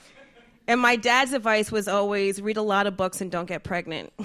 and 0.67 0.81
my 0.81 0.95
dad's 0.95 1.33
advice 1.33 1.71
was 1.71 1.87
always 1.87 2.41
read 2.41 2.57
a 2.57 2.63
lot 2.63 2.87
of 2.87 2.97
books 2.97 3.21
and 3.21 3.31
don't 3.31 3.45
get 3.45 3.63
pregnant. 3.63 4.11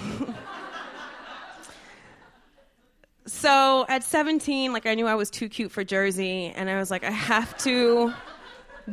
so 3.32 3.86
at 3.88 4.04
17, 4.04 4.74
like 4.74 4.84
I 4.86 4.94
knew 4.94 5.06
I 5.06 5.14
was 5.14 5.30
too 5.30 5.48
cute 5.48 5.72
for 5.72 5.82
Jersey, 5.84 6.52
and 6.54 6.68
I 6.68 6.78
was 6.78 6.90
like, 6.90 7.02
I 7.02 7.10
have 7.10 7.56
to 7.58 8.12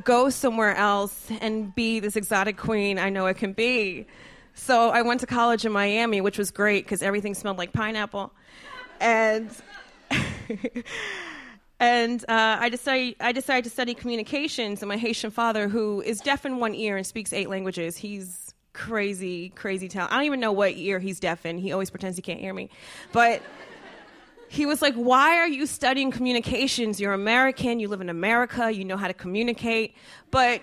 go 0.03 0.29
somewhere 0.29 0.73
else 0.75 1.29
and 1.41 1.75
be 1.75 1.99
this 1.99 2.15
exotic 2.15 2.55
queen 2.55 2.97
I 2.97 3.09
know 3.09 3.25
I 3.25 3.33
can 3.33 3.51
be. 3.51 4.07
So 4.53 4.91
I 4.91 5.01
went 5.01 5.19
to 5.19 5.27
college 5.27 5.65
in 5.65 5.73
Miami, 5.73 6.21
which 6.21 6.37
was 6.37 6.51
great 6.51 6.85
because 6.85 7.03
everything 7.03 7.35
smelled 7.35 7.57
like 7.57 7.73
pineapple. 7.73 8.31
And 9.01 9.51
and 11.79 12.23
uh, 12.29 12.57
I 12.59 12.69
decided 12.69 13.17
I 13.19 13.33
decided 13.33 13.65
to 13.65 13.69
study 13.69 13.93
communications. 13.93 14.81
And 14.81 14.87
my 14.87 14.97
Haitian 14.97 15.31
father, 15.31 15.67
who 15.67 16.01
is 16.01 16.21
deaf 16.21 16.45
in 16.45 16.59
one 16.59 16.73
ear 16.75 16.95
and 16.95 17.05
speaks 17.05 17.33
eight 17.33 17.49
languages, 17.49 17.97
he's 17.97 18.53
crazy, 18.71 19.49
crazy 19.49 19.89
talent. 19.89 20.13
I 20.13 20.15
don't 20.15 20.25
even 20.25 20.39
know 20.39 20.53
what 20.53 20.77
ear 20.77 20.99
he's 20.99 21.19
deaf 21.19 21.45
in. 21.45 21.57
He 21.57 21.73
always 21.73 21.89
pretends 21.89 22.15
he 22.15 22.21
can't 22.21 22.39
hear 22.39 22.53
me, 22.53 22.69
but 23.11 23.41
he 24.49 24.65
was 24.65 24.81
like, 24.81 24.95
Why 24.95 25.37
are 25.37 25.47
you 25.47 25.65
studying 25.65 26.11
communications? 26.11 26.99
You're 26.99 27.13
American, 27.13 27.79
you 27.79 27.87
live 27.87 28.01
in 28.01 28.09
America, 28.09 28.71
you 28.71 28.83
know 28.83 28.97
how 28.97 29.07
to 29.07 29.13
communicate. 29.13 29.95
But, 30.31 30.61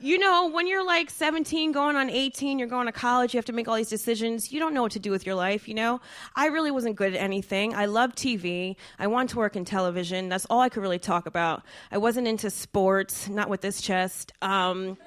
you 0.00 0.18
know, 0.18 0.48
when 0.48 0.66
you're 0.68 0.84
like 0.86 1.10
17, 1.10 1.72
going 1.72 1.96
on 1.96 2.08
18, 2.08 2.58
you're 2.58 2.68
going 2.68 2.86
to 2.86 2.92
college, 2.92 3.34
you 3.34 3.38
have 3.38 3.44
to 3.46 3.52
make 3.52 3.66
all 3.66 3.74
these 3.74 3.88
decisions. 3.88 4.52
You 4.52 4.60
don't 4.60 4.72
know 4.74 4.82
what 4.82 4.92
to 4.92 5.00
do 5.00 5.10
with 5.10 5.26
your 5.26 5.34
life, 5.34 5.66
you 5.66 5.74
know? 5.74 6.00
I 6.36 6.46
really 6.46 6.70
wasn't 6.70 6.96
good 6.96 7.14
at 7.14 7.20
anything. 7.20 7.74
I 7.74 7.86
loved 7.86 8.16
TV. 8.16 8.76
I 8.98 9.08
wanted 9.08 9.30
to 9.30 9.38
work 9.38 9.56
in 9.56 9.64
television. 9.64 10.28
That's 10.28 10.46
all 10.46 10.60
I 10.60 10.68
could 10.68 10.82
really 10.82 11.00
talk 11.00 11.26
about. 11.26 11.62
I 11.90 11.98
wasn't 11.98 12.28
into 12.28 12.50
sports, 12.50 13.28
not 13.28 13.48
with 13.48 13.60
this 13.60 13.80
chest. 13.80 14.32
Um, 14.40 14.98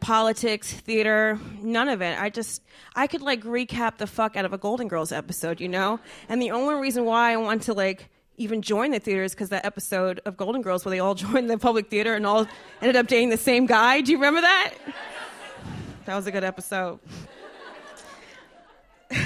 politics, 0.00 0.72
theater, 0.72 1.38
none 1.60 1.88
of 1.88 2.02
it. 2.02 2.20
I 2.20 2.30
just 2.30 2.62
I 2.94 3.06
could 3.06 3.22
like 3.22 3.42
recap 3.42 3.98
the 3.98 4.06
fuck 4.06 4.36
out 4.36 4.44
of 4.44 4.52
a 4.52 4.58
Golden 4.58 4.88
Girls 4.88 5.12
episode, 5.12 5.60
you 5.60 5.68
know? 5.68 6.00
And 6.28 6.40
the 6.40 6.50
only 6.50 6.74
reason 6.74 7.04
why 7.04 7.32
I 7.32 7.36
want 7.36 7.62
to 7.62 7.72
like 7.74 8.08
even 8.36 8.62
join 8.62 8.90
the 8.90 8.98
theater 8.98 9.22
is 9.22 9.32
because 9.32 9.50
that 9.50 9.64
episode 9.64 10.20
of 10.24 10.36
Golden 10.36 10.62
Girls 10.62 10.84
where 10.84 10.90
they 10.90 10.98
all 10.98 11.14
joined 11.26 11.50
the 11.50 11.58
public 11.58 11.90
theater 11.90 12.14
and 12.14 12.26
all 12.26 12.46
ended 12.80 12.96
up 12.96 13.06
dating 13.06 13.30
the 13.30 13.36
same 13.36 13.66
guy. 13.66 14.00
Do 14.00 14.12
you 14.12 14.18
remember 14.18 14.40
that? 14.40 14.74
That 16.06 16.16
was 16.16 16.26
a 16.26 16.32
good 16.32 16.44
episode. 16.44 16.98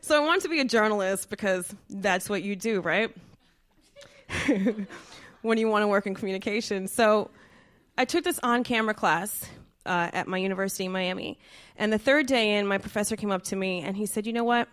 so 0.00 0.22
I 0.22 0.24
wanted 0.24 0.42
to 0.42 0.48
be 0.48 0.60
a 0.60 0.64
journalist 0.64 1.30
because 1.30 1.74
that's 1.88 2.28
what 2.28 2.42
you 2.42 2.54
do, 2.56 2.80
right? 2.80 3.10
when 5.42 5.58
you 5.58 5.68
want 5.68 5.82
to 5.82 5.88
work 5.88 6.06
in 6.06 6.14
communication. 6.14 6.88
So 6.88 7.30
I 7.96 8.04
took 8.04 8.24
this 8.24 8.38
on 8.42 8.64
camera 8.64 8.94
class 8.94 9.48
uh, 9.86 10.10
at 10.12 10.26
my 10.26 10.38
university 10.38 10.84
in 10.84 10.92
Miami. 10.92 11.38
And 11.76 11.92
the 11.92 11.98
third 11.98 12.26
day 12.26 12.56
in, 12.56 12.66
my 12.66 12.78
professor 12.78 13.16
came 13.16 13.30
up 13.30 13.42
to 13.44 13.56
me 13.56 13.80
and 13.80 13.96
he 13.96 14.06
said, 14.06 14.26
You 14.26 14.32
know 14.32 14.44
what? 14.44 14.68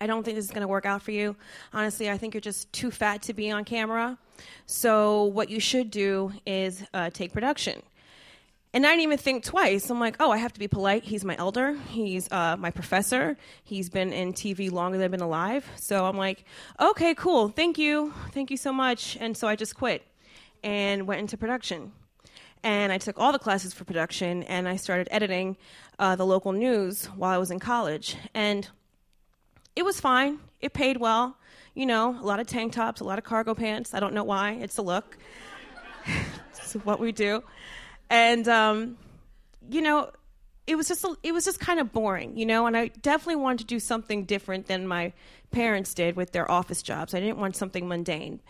I 0.00 0.06
don't 0.06 0.24
think 0.24 0.36
this 0.36 0.44
is 0.44 0.50
going 0.50 0.62
to 0.62 0.68
work 0.68 0.84
out 0.84 1.02
for 1.02 1.10
you. 1.10 1.36
Honestly, 1.72 2.10
I 2.10 2.18
think 2.18 2.34
you're 2.34 2.40
just 2.40 2.70
too 2.72 2.90
fat 2.90 3.22
to 3.22 3.32
be 3.32 3.50
on 3.50 3.64
camera. 3.64 4.18
So, 4.66 5.24
what 5.24 5.48
you 5.48 5.60
should 5.60 5.90
do 5.90 6.32
is 6.44 6.84
uh, 6.92 7.10
take 7.10 7.32
production. 7.32 7.82
And 8.74 8.84
I 8.84 8.90
didn't 8.90 9.04
even 9.04 9.18
think 9.18 9.42
twice. 9.42 9.88
I'm 9.88 9.98
like, 9.98 10.16
oh, 10.20 10.30
I 10.30 10.36
have 10.36 10.52
to 10.52 10.58
be 10.58 10.68
polite. 10.68 11.02
He's 11.02 11.24
my 11.24 11.34
elder. 11.38 11.78
He's 11.88 12.30
uh, 12.30 12.56
my 12.58 12.70
professor. 12.70 13.38
He's 13.64 13.88
been 13.88 14.12
in 14.12 14.34
TV 14.34 14.70
longer 14.70 14.98
than 14.98 15.06
I've 15.06 15.10
been 15.10 15.22
alive. 15.22 15.66
So 15.76 16.04
I'm 16.04 16.18
like, 16.18 16.44
okay, 16.78 17.14
cool. 17.14 17.48
Thank 17.48 17.78
you. 17.78 18.12
Thank 18.32 18.50
you 18.50 18.58
so 18.58 18.74
much. 18.74 19.16
And 19.18 19.34
so 19.34 19.48
I 19.48 19.56
just 19.56 19.76
quit 19.76 20.02
and 20.62 21.06
went 21.06 21.20
into 21.20 21.38
production 21.38 21.92
and 22.66 22.90
I 22.90 22.98
took 22.98 23.16
all 23.16 23.30
the 23.30 23.38
classes 23.38 23.72
for 23.72 23.84
production, 23.84 24.42
and 24.42 24.68
I 24.68 24.74
started 24.74 25.06
editing 25.12 25.56
uh, 26.00 26.16
the 26.16 26.26
local 26.26 26.50
news 26.50 27.06
while 27.14 27.30
I 27.30 27.38
was 27.38 27.52
in 27.52 27.60
college. 27.60 28.16
And 28.34 28.68
it 29.76 29.84
was 29.84 30.00
fine. 30.00 30.40
It 30.60 30.72
paid 30.72 30.96
well. 30.96 31.36
You 31.74 31.86
know, 31.86 32.18
a 32.20 32.26
lot 32.26 32.40
of 32.40 32.48
tank 32.48 32.72
tops, 32.72 33.00
a 33.00 33.04
lot 33.04 33.18
of 33.18 33.24
cargo 33.24 33.54
pants. 33.54 33.94
I 33.94 34.00
don't 34.00 34.14
know 34.14 34.24
why. 34.24 34.54
It's 34.54 34.78
a 34.78 34.82
look. 34.82 35.16
it's 36.56 36.72
what 36.72 36.98
we 36.98 37.12
do. 37.12 37.44
And, 38.10 38.48
um, 38.48 38.98
you 39.70 39.80
know, 39.80 40.10
it 40.66 40.74
was 40.74 40.88
just 40.88 41.04
a, 41.04 41.14
it 41.22 41.30
was 41.30 41.44
just 41.44 41.60
kind 41.60 41.78
of 41.78 41.92
boring, 41.92 42.36
you 42.36 42.46
know, 42.46 42.66
and 42.66 42.76
I 42.76 42.88
definitely 42.88 43.36
wanted 43.36 43.58
to 43.58 43.66
do 43.66 43.78
something 43.78 44.24
different 44.24 44.66
than 44.66 44.88
my 44.88 45.12
parents 45.52 45.94
did 45.94 46.16
with 46.16 46.32
their 46.32 46.50
office 46.50 46.82
jobs. 46.82 47.14
I 47.14 47.20
didn't 47.20 47.38
want 47.38 47.54
something 47.54 47.86
mundane 47.86 48.40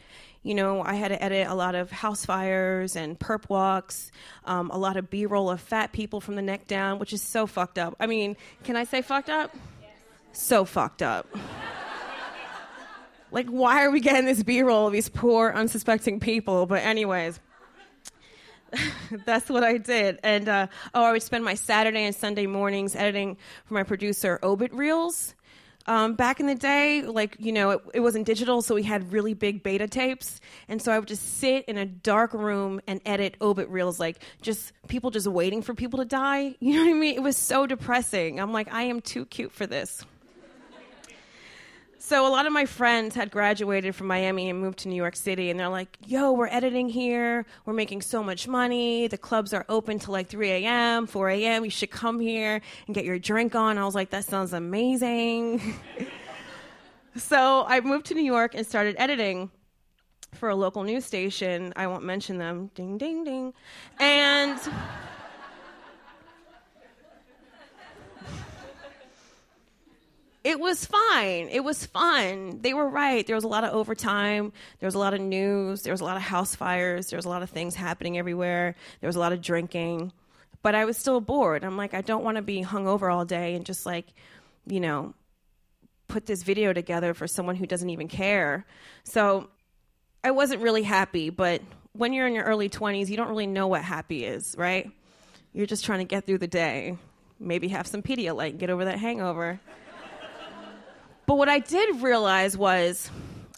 you 0.47 0.55
know, 0.55 0.81
I 0.81 0.95
had 0.95 1.09
to 1.09 1.21
edit 1.21 1.49
a 1.49 1.55
lot 1.55 1.75
of 1.75 1.91
house 1.91 2.25
fires 2.25 2.95
and 2.95 3.19
perp 3.19 3.49
walks, 3.49 4.13
um, 4.45 4.71
a 4.71 4.79
lot 4.79 4.97
of 4.97 5.11
B 5.11 5.27
roll 5.27 5.51
of 5.51 5.61
fat 5.61 5.91
people 5.91 6.21
from 6.21 6.37
the 6.37 6.43
neck 6.43 6.69
down, 6.69 7.01
which 7.01 7.13
is 7.13 7.21
so 7.21 7.49
fucked 7.49 7.81
up. 7.81 7.97
I 7.99 8.07
mean, 8.07 8.37
can 8.63 8.77
I 8.77 8.85
say 8.85 9.03
fucked 9.03 9.29
up? 9.29 9.51
Yes. 9.83 9.91
So 10.33 10.65
fucked 10.65 11.03
up. 11.03 11.27
like, 13.33 13.49
why 13.49 13.85
are 13.85 13.91
we 13.91 13.99
getting 13.99 14.25
this 14.25 14.45
B 14.45 14.63
roll 14.63 14.87
of 14.87 14.93
these 14.93 15.09
poor, 15.09 15.51
unsuspecting 15.51 16.21
people? 16.21 16.67
But, 16.67 16.85
anyways. 16.85 17.41
that's 19.27 19.51
what 19.51 19.65
I 19.65 19.79
did. 19.79 20.21
And 20.23 20.49
uh, 20.49 20.69
oh, 20.95 21.03
I 21.03 21.11
would 21.11 21.25
spend 21.25 21.45
my 21.45 21.55
Saturday 21.55 22.05
and 22.05 22.15
Sunday 22.15 22.47
mornings 22.47 22.95
editing 22.95 23.37
for 23.65 23.75
my 23.75 23.83
producer 23.83 24.39
Obit 24.45 24.73
Reels. 24.73 25.35
Um, 25.89 26.15
back 26.15 26.41
in 26.41 26.47
the 26.47 26.55
day, 26.55 27.03
like, 27.03 27.37
you 27.39 27.53
know, 27.53 27.71
it, 27.71 27.81
it, 27.95 28.01
wasn't 28.01 28.27
digital, 28.27 28.61
so 28.61 28.75
we 28.75 28.83
had 28.83 29.13
really 29.13 29.35
big 29.35 29.63
beta 29.63 29.87
tapes. 29.87 30.41
And 30.69 30.83
so 30.83 30.91
I 30.91 30.99
would 30.99 31.07
just 31.07 31.39
sit 31.39 31.65
in 31.67 31.79
a 31.79 31.87
dark 31.87 32.33
room 32.35 32.81
and 32.89 33.01
edit 33.07 33.37
obit 33.41 33.69
reels, 33.69 34.01
like 34.01 34.19
just 34.43 34.73
people 34.89 35.11
just 35.11 35.29
waiting 35.29 35.63
for 35.63 35.75
people 35.75 35.99
to 36.01 36.05
die. 36.05 36.57
You 36.67 36.79
know 36.79 36.85
what 36.85 36.91
I 36.91 36.99
mean? 36.99 37.15
It 37.15 37.23
was 37.23 37.37
so 37.37 37.67
depressing. 37.67 38.41
I'm 38.41 38.53
like, 38.53 38.73
I 38.73 38.83
am 38.83 39.01
too 39.01 39.25
cute 39.25 39.53
for 39.53 39.67
this. 39.69 40.05
So 42.07 42.25
a 42.25 42.31
lot 42.31 42.47
of 42.47 42.53
my 42.53 42.67
friends 42.67 43.17
had 43.17 43.33
graduated 43.33 43.93
from 43.97 44.07
Miami 44.07 44.49
and 44.49 44.61
moved 44.61 44.79
to 44.79 44.89
New 44.89 44.95
York 44.95 45.17
City, 45.17 45.51
and 45.51 45.59
they're 45.59 45.69
like, 45.69 45.99
"Yo, 46.07 46.31
we're 46.31 46.47
editing 46.47 46.89
here. 46.89 47.45
We're 47.65 47.73
making 47.73 48.03
so 48.03 48.23
much 48.23 48.47
money. 48.47 49.09
The 49.09 49.19
clubs 49.19 49.53
are 49.53 49.65
open 49.69 49.99
till 49.99 50.13
like 50.13 50.29
3 50.29 50.51
a.m., 50.51 51.09
4 51.09 51.31
a.m. 51.31 51.65
You 51.65 51.71
should 51.73 51.91
come 51.91 52.21
here 52.21 52.61
and 52.87 52.95
get 52.95 53.05
your 53.05 53.19
drink 53.19 53.57
on." 53.57 53.77
I 53.77 53.85
was 53.85 53.97
like, 53.97 54.11
"That 54.11 54.25
sounds 54.25 54.53
amazing." 54.53 55.61
so 57.17 57.65
I 57.67 57.81
moved 57.81 58.07
to 58.07 58.15
New 58.15 58.23
York 58.23 58.55
and 58.55 58.65
started 58.65 58.95
editing 58.99 59.51
for 60.33 60.49
a 60.49 60.55
local 60.55 60.85
news 60.85 61.05
station. 61.05 61.73
I 61.75 61.89
won't 61.89 62.05
mention 62.05 62.39
them. 62.39 62.71
Ding, 62.77 62.99
ding, 62.99 63.25
ding, 63.25 63.53
and. 63.99 64.61
It 70.47 70.61
was 70.61 70.87
fine. 70.87 71.49
It 71.51 71.65
was 71.65 71.85
fun. 71.87 72.61
They 72.63 72.73
were 72.73 72.89
right. 72.89 73.27
There 73.27 73.35
was 73.35 73.43
a 73.43 73.49
lot 73.49 73.65
of 73.65 73.75
overtime. 73.75 74.53
There 74.79 74.87
was 74.87 74.95
a 74.95 74.99
lot 75.01 75.13
of 75.13 75.21
news. 75.21 75.83
There 75.83 75.93
was 75.93 76.01
a 76.01 76.05
lot 76.05 76.17
of 76.17 76.23
house 76.23 76.55
fires. 76.55 77.09
There 77.09 77.17
was 77.17 77.25
a 77.25 77.29
lot 77.29 77.43
of 77.43 77.51
things 77.51 77.75
happening 77.75 78.17
everywhere. 78.17 78.77
There 79.01 79.09
was 79.09 79.17
a 79.17 79.19
lot 79.19 79.33
of 79.33 79.43
drinking. 79.43 80.13
But 80.63 80.77
I 80.77 80.85
was 80.85 80.97
still 80.97 81.21
bored. 81.21 81.65
I'm 81.65 81.77
like, 81.77 81.95
I 81.95 82.01
don't 82.01 82.23
want 82.23 82.37
to 82.37 82.43
be 82.43 82.63
hungover 82.63 83.13
all 83.13 83.25
day 83.25 83.57
and 83.57 83.67
just 83.67 83.87
like, 83.87 84.07
you 84.69 84.79
know, 84.79 85.15
put 86.07 86.27
this 86.27 86.45
video 86.45 86.73
together 86.73 87.13
for 87.13 87.27
someone 87.27 87.57
who 87.57 87.67
doesn't 87.67 87.91
even 87.91 88.07
care. 88.07 88.65
So 89.03 89.51
I 90.23 90.31
wasn't 90.31 90.63
really 90.63 90.85
happy. 90.85 91.31
But 91.31 91.61
when 91.93 92.13
you're 92.13 92.29
in 92.29 92.37
your 92.37 92.45
early 92.45 92.69
20s, 92.69 93.09
you 93.09 93.17
don't 93.17 93.31
really 93.31 93.49
know 93.49 93.67
what 93.67 93.83
happy 93.83 94.25
is, 94.25 94.55
right? 94.57 94.89
You're 95.53 95.67
just 95.67 95.85
trying 95.85 95.99
to 95.99 96.05
get 96.05 96.25
through 96.25 96.39
the 96.39 96.47
day. 96.47 96.97
Maybe 97.41 97.67
have 97.69 97.89
some 97.89 98.01
Pedialyte, 98.01 98.51
and 98.51 98.61
get 98.61 98.71
over 98.71 98.85
that 98.85 99.01
hangover. 99.01 99.59
But 101.27 101.37
what 101.37 101.49
I 101.49 101.59
did 101.59 102.03
realize 102.03 102.57
was 102.57 103.11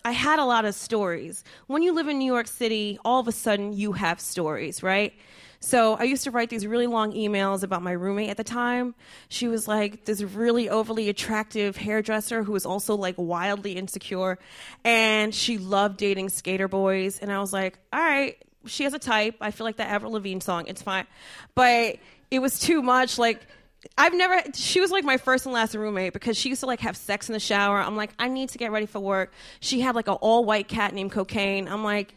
I 0.05 0.13
had 0.13 0.39
a 0.39 0.45
lot 0.45 0.65
of 0.65 0.75
stories. 0.75 1.45
When 1.67 1.83
you 1.83 1.93
live 1.93 2.09
in 2.09 2.19
New 2.19 2.33
York 2.33 2.47
City, 2.47 2.99
all 3.05 3.21
of 3.21 3.29
a 3.29 3.33
sudden 3.33 3.75
you 3.75 3.93
have 3.93 4.21
stories, 4.21 4.83
right? 4.83 5.13
So 5.61 5.95
I 5.95 6.05
used 6.05 6.25
to 6.25 6.31
write 6.31 6.51
these 6.51 6.67
really 6.67 6.87
long 6.87 7.13
emails 7.13 7.63
about 7.63 7.83
my 7.83 7.91
roommate 7.91 8.31
at 8.31 8.37
the 8.37 8.45
time. 8.45 8.95
She 9.29 9.49
was 9.49 9.67
like 9.67 10.05
this 10.05 10.23
really 10.23 10.71
overly 10.71 11.09
attractive 11.09 11.77
hairdresser 11.77 12.45
who 12.45 12.53
was 12.53 12.65
also 12.65 12.95
like 12.95 13.17
wildly 13.19 13.73
insecure. 13.73 14.39
And 14.85 15.35
she 15.35 15.59
loved 15.59 15.97
dating 15.97 16.29
skater 16.29 16.69
boys. 16.69 17.19
And 17.19 17.33
I 17.33 17.41
was 17.41 17.53
like, 17.53 17.79
all 17.93 18.01
right, 18.01 18.37
she 18.67 18.85
has 18.85 18.95
a 18.95 18.99
type. 18.99 19.37
I 19.41 19.51
feel 19.51 19.67
like 19.67 19.77
that 19.77 19.89
Avril 19.89 20.13
Lavigne 20.13 20.41
song. 20.41 20.65
It's 20.69 20.83
fine. 20.83 21.07
But 21.55 21.97
it 22.31 22.39
was 22.39 22.61
too 22.61 22.81
much. 22.81 23.19
Like, 23.19 23.47
I've 23.97 24.15
never. 24.15 24.43
She 24.55 24.81
was 24.81 24.91
like 24.91 25.05
my 25.05 25.17
first 25.17 25.47
and 25.47 25.53
last 25.53 25.75
roommate 25.75 26.13
because 26.13 26.37
she 26.37 26.49
used 26.49 26.61
to 26.61 26.67
like 26.67 26.81
have 26.81 26.97
sex 26.97 27.29
in 27.29 27.33
the 27.33 27.41
shower. 27.41 27.79
I'm 27.79 27.97
like, 27.97 28.11
I 28.19 28.29
need 28.29 28.49
to 28.51 28.59
get 28.59 28.73
ready 28.73 28.87
for 28.87 28.99
work. 28.99 29.33
She 29.61 29.81
had 29.81 29.95
like 29.95 30.09
an 30.09 30.15
all 30.15 30.45
white 30.45 30.69
cat 30.69 30.95
named 30.95 31.13
Cocaine. 31.13 31.69
I'm 31.69 31.85
like, 31.85 32.13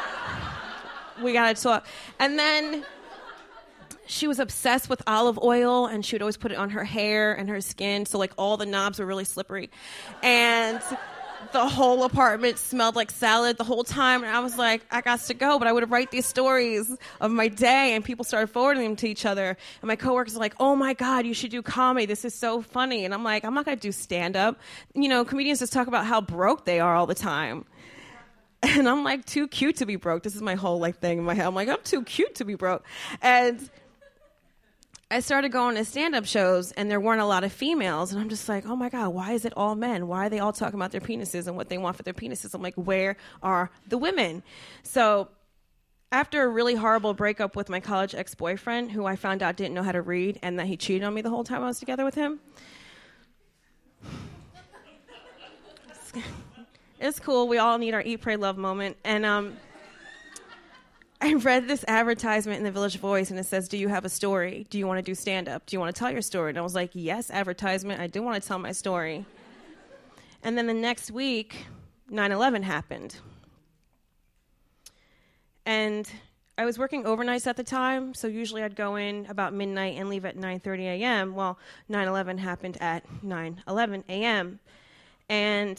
we 1.22 1.32
gotta 1.32 1.60
talk. 1.60 1.86
And 2.18 2.38
then 2.38 2.84
she 4.06 4.26
was 4.26 4.38
obsessed 4.38 4.88
with 4.88 5.02
olive 5.06 5.38
oil, 5.42 5.86
and 5.86 6.04
she 6.04 6.14
would 6.16 6.22
always 6.22 6.36
put 6.36 6.52
it 6.52 6.58
on 6.58 6.70
her 6.70 6.84
hair 6.84 7.32
and 7.32 7.48
her 7.48 7.60
skin, 7.60 8.06
so 8.06 8.18
like 8.18 8.32
all 8.36 8.56
the 8.56 8.66
knobs 8.66 8.98
were 8.98 9.06
really 9.06 9.24
slippery. 9.24 9.70
And 10.22 10.82
the 11.52 11.68
whole 11.68 12.04
apartment 12.04 12.58
smelled 12.58 12.96
like 12.96 13.10
salad 13.10 13.56
the 13.56 13.64
whole 13.64 13.84
time. 13.84 14.22
And 14.22 14.34
I 14.34 14.40
was 14.40 14.56
like, 14.56 14.82
I 14.90 15.00
got 15.00 15.20
to 15.20 15.34
go, 15.34 15.58
but 15.58 15.68
I 15.68 15.72
would 15.72 15.90
write 15.90 16.10
these 16.10 16.26
stories 16.26 16.94
of 17.20 17.30
my 17.30 17.48
day, 17.48 17.94
and 17.94 18.04
people 18.04 18.24
started 18.24 18.48
forwarding 18.48 18.82
them 18.82 18.96
to 18.96 19.08
each 19.08 19.26
other. 19.26 19.56
And 19.82 19.88
my 19.88 19.96
coworkers 19.96 20.34
were 20.34 20.40
like, 20.40 20.54
Oh 20.58 20.76
my 20.76 20.94
God, 20.94 21.26
you 21.26 21.34
should 21.34 21.50
do 21.50 21.62
comedy. 21.62 22.06
This 22.06 22.24
is 22.24 22.34
so 22.34 22.62
funny. 22.62 23.04
And 23.04 23.14
I'm 23.14 23.24
like, 23.24 23.44
I'm 23.44 23.54
not 23.54 23.64
going 23.64 23.76
to 23.76 23.82
do 23.82 23.92
stand 23.92 24.36
up. 24.36 24.58
You 24.94 25.08
know, 25.08 25.24
comedians 25.24 25.60
just 25.60 25.72
talk 25.72 25.86
about 25.86 26.06
how 26.06 26.20
broke 26.20 26.64
they 26.64 26.80
are 26.80 26.94
all 26.94 27.06
the 27.06 27.14
time. 27.14 27.64
And 28.62 28.86
I'm 28.86 29.04
like, 29.04 29.24
too 29.24 29.48
cute 29.48 29.76
to 29.76 29.86
be 29.86 29.96
broke. 29.96 30.22
This 30.22 30.36
is 30.36 30.42
my 30.42 30.54
whole 30.54 30.78
like 30.78 30.98
thing 30.98 31.16
in 31.16 31.24
my 31.24 31.32
head. 31.32 31.46
I'm 31.46 31.54
like, 31.54 31.70
I'm 31.70 31.82
too 31.82 32.02
cute 32.02 32.34
to 32.36 32.44
be 32.44 32.56
broke. 32.56 32.84
And 33.22 33.70
I 35.12 35.18
started 35.18 35.50
going 35.50 35.74
to 35.74 35.84
stand 35.84 36.14
up 36.14 36.24
shows 36.24 36.70
and 36.72 36.88
there 36.88 37.00
weren't 37.00 37.20
a 37.20 37.26
lot 37.26 37.42
of 37.42 37.52
females. 37.52 38.12
And 38.12 38.20
I'm 38.20 38.28
just 38.28 38.48
like, 38.48 38.64
oh 38.64 38.76
my 38.76 38.88
God, 38.88 39.08
why 39.08 39.32
is 39.32 39.44
it 39.44 39.52
all 39.56 39.74
men? 39.74 40.06
Why 40.06 40.26
are 40.26 40.28
they 40.28 40.38
all 40.38 40.52
talking 40.52 40.78
about 40.78 40.92
their 40.92 41.00
penises 41.00 41.48
and 41.48 41.56
what 41.56 41.68
they 41.68 41.78
want 41.78 41.96
for 41.96 42.04
their 42.04 42.14
penises? 42.14 42.54
I'm 42.54 42.62
like, 42.62 42.76
where 42.76 43.16
are 43.42 43.70
the 43.88 43.98
women? 43.98 44.44
So 44.84 45.28
after 46.12 46.44
a 46.44 46.48
really 46.48 46.76
horrible 46.76 47.12
breakup 47.12 47.56
with 47.56 47.68
my 47.68 47.80
college 47.80 48.14
ex 48.14 48.36
boyfriend, 48.36 48.92
who 48.92 49.04
I 49.04 49.16
found 49.16 49.42
out 49.42 49.56
didn't 49.56 49.74
know 49.74 49.82
how 49.82 49.90
to 49.92 50.02
read 50.02 50.38
and 50.42 50.60
that 50.60 50.66
he 50.66 50.76
cheated 50.76 51.02
on 51.02 51.12
me 51.12 51.22
the 51.22 51.30
whole 51.30 51.42
time 51.42 51.64
I 51.64 51.66
was 51.66 51.80
together 51.80 52.04
with 52.04 52.14
him. 52.14 52.38
it's 57.00 57.18
cool. 57.18 57.48
We 57.48 57.58
all 57.58 57.78
need 57.78 57.94
our 57.94 58.02
eat, 58.02 58.18
pray, 58.18 58.36
love 58.36 58.56
moment. 58.56 58.96
And 59.04 59.26
um, 59.26 59.56
I 61.22 61.34
read 61.34 61.68
this 61.68 61.84
advertisement 61.86 62.58
in 62.58 62.64
the 62.64 62.70
Village 62.70 62.96
Voice, 62.96 63.30
and 63.30 63.38
it 63.38 63.44
says, 63.44 63.68
"Do 63.68 63.76
you 63.76 63.88
have 63.88 64.06
a 64.06 64.08
story? 64.08 64.66
Do 64.70 64.78
you 64.78 64.86
want 64.86 64.98
to 64.98 65.02
do 65.02 65.14
stand 65.14 65.48
up? 65.48 65.66
Do 65.66 65.76
you 65.76 65.80
want 65.80 65.94
to 65.94 65.98
tell 65.98 66.10
your 66.10 66.22
story?" 66.22 66.50
And 66.50 66.58
I 66.58 66.62
was 66.62 66.74
like, 66.74 66.90
"Yes, 66.94 67.30
advertisement. 67.30 68.00
I 68.00 68.06
do 68.06 68.22
want 68.22 68.42
to 68.42 68.48
tell 68.48 68.58
my 68.58 68.72
story." 68.72 69.26
And 70.42 70.56
then 70.56 70.66
the 70.66 70.74
next 70.74 71.10
week, 71.10 71.66
9/11 72.10 72.62
happened, 72.62 73.16
and 75.66 76.10
I 76.56 76.64
was 76.64 76.78
working 76.78 77.04
overnights 77.04 77.46
at 77.46 77.56
the 77.56 77.64
time, 77.64 78.14
so 78.14 78.26
usually 78.26 78.62
I'd 78.62 78.76
go 78.76 78.96
in 78.96 79.26
about 79.28 79.52
midnight 79.52 79.98
and 79.98 80.08
leave 80.08 80.24
at 80.24 80.38
9:30 80.38 80.84
a.m. 80.84 81.34
Well, 81.34 81.58
9/11 81.90 82.38
happened 82.38 82.78
at 82.80 83.04
9:11 83.22 84.04
a.m. 84.08 84.58
and 85.28 85.78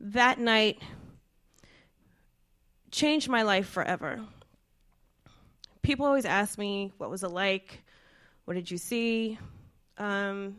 that 0.00 0.40
night 0.40 0.82
changed 2.92 3.28
my 3.28 3.42
life 3.42 3.66
forever. 3.66 4.20
People 5.82 6.06
always 6.06 6.24
ask 6.24 6.58
me, 6.58 6.92
what 6.98 7.10
was 7.10 7.24
it 7.24 7.30
like? 7.30 7.82
What 8.44 8.54
did 8.54 8.70
you 8.70 8.78
see? 8.78 9.38
Um, 9.98 10.56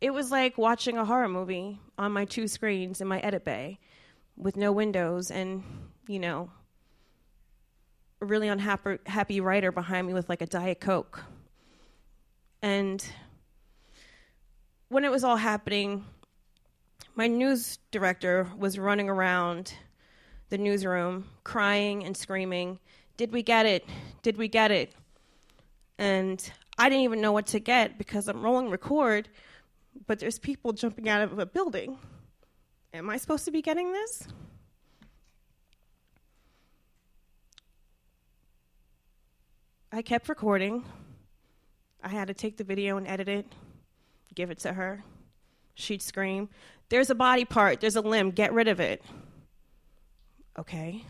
it 0.00 0.10
was 0.10 0.30
like 0.30 0.58
watching 0.58 0.96
a 0.96 1.04
horror 1.04 1.28
movie 1.28 1.78
on 1.98 2.10
my 2.10 2.24
two 2.24 2.48
screens 2.48 3.00
in 3.00 3.06
my 3.06 3.20
edit 3.20 3.44
bay 3.44 3.78
with 4.36 4.56
no 4.56 4.72
windows 4.72 5.30
and, 5.30 5.62
you 6.08 6.18
know, 6.18 6.50
a 8.22 8.26
really 8.26 8.48
unhappy 8.48 8.98
happy 9.06 9.40
writer 9.40 9.70
behind 9.70 10.06
me 10.06 10.14
with 10.14 10.28
like 10.28 10.42
a 10.42 10.46
Diet 10.46 10.80
Coke. 10.80 11.22
And 12.62 13.04
when 14.88 15.04
it 15.04 15.10
was 15.10 15.24
all 15.24 15.36
happening, 15.36 16.04
my 17.14 17.26
news 17.26 17.78
director 17.90 18.50
was 18.58 18.78
running 18.78 19.08
around 19.08 19.74
the 20.50 20.58
newsroom, 20.58 21.24
crying 21.44 22.04
and 22.04 22.16
screaming, 22.16 22.78
Did 23.16 23.32
we 23.32 23.42
get 23.42 23.66
it? 23.66 23.84
Did 24.22 24.36
we 24.36 24.48
get 24.48 24.70
it? 24.70 24.92
And 25.98 26.52
I 26.78 26.88
didn't 26.88 27.04
even 27.04 27.20
know 27.20 27.32
what 27.32 27.46
to 27.48 27.60
get 27.60 27.98
because 27.98 28.28
I'm 28.28 28.42
rolling 28.42 28.70
record, 28.70 29.28
but 30.06 30.18
there's 30.18 30.38
people 30.38 30.72
jumping 30.72 31.08
out 31.08 31.22
of 31.22 31.38
a 31.38 31.46
building. 31.46 31.98
Am 32.92 33.08
I 33.08 33.16
supposed 33.16 33.44
to 33.44 33.50
be 33.50 33.62
getting 33.62 33.92
this? 33.92 34.26
I 39.92 40.02
kept 40.02 40.28
recording. 40.28 40.84
I 42.02 42.08
had 42.08 42.28
to 42.28 42.34
take 42.34 42.56
the 42.56 42.64
video 42.64 42.96
and 42.96 43.06
edit 43.06 43.28
it, 43.28 43.46
give 44.34 44.50
it 44.50 44.58
to 44.60 44.72
her. 44.72 45.04
She'd 45.74 46.02
scream, 46.02 46.48
There's 46.88 47.10
a 47.10 47.14
body 47.14 47.44
part, 47.44 47.80
there's 47.80 47.96
a 47.96 48.00
limb, 48.00 48.30
get 48.30 48.52
rid 48.52 48.68
of 48.68 48.80
it. 48.80 49.02
Okay. 50.58 51.04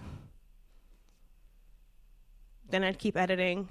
Then 2.69 2.85
I'd 2.85 2.99
keep 2.99 3.17
editing. 3.17 3.69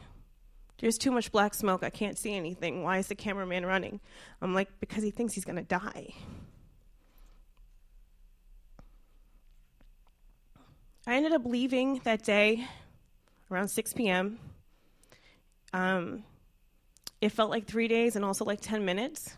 There's 0.79 0.97
too 0.97 1.11
much 1.11 1.31
black 1.31 1.53
smoke. 1.53 1.83
I 1.83 1.89
can't 1.89 2.17
see 2.17 2.35
anything. 2.35 2.83
Why 2.83 2.97
is 2.97 3.07
the 3.07 3.15
cameraman 3.15 3.65
running? 3.65 3.99
I'm 4.41 4.53
like, 4.53 4.69
because 4.79 5.03
he 5.03 5.11
thinks 5.11 5.33
he's 5.33 5.45
going 5.45 5.57
to 5.57 5.61
die. 5.61 6.13
I 11.05 11.15
ended 11.15 11.33
up 11.33 11.45
leaving 11.45 11.99
that 12.03 12.23
day 12.23 12.67
around 13.51 13.69
6 13.69 13.93
p.m. 13.93 14.39
Um, 15.73 16.23
it 17.19 17.29
felt 17.29 17.49
like 17.49 17.65
three 17.65 17.87
days 17.87 18.15
and 18.15 18.23
also 18.23 18.45
like 18.45 18.61
10 18.61 18.85
minutes. 18.85 19.35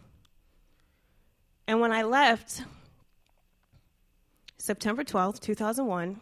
And 1.68 1.80
when 1.80 1.92
I 1.92 2.04
left, 2.04 2.64
September 4.62 5.04
12th, 5.04 5.40
2001, 5.40 6.20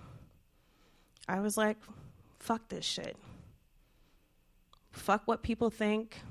I 1.27 1.41
was 1.41 1.57
like, 1.57 1.75
fuck 2.39 2.69
this 2.69 2.85
shit. 2.85 3.17
Fuck 4.91 5.23
what 5.25 5.43
people 5.43 5.69
think. 5.69 6.21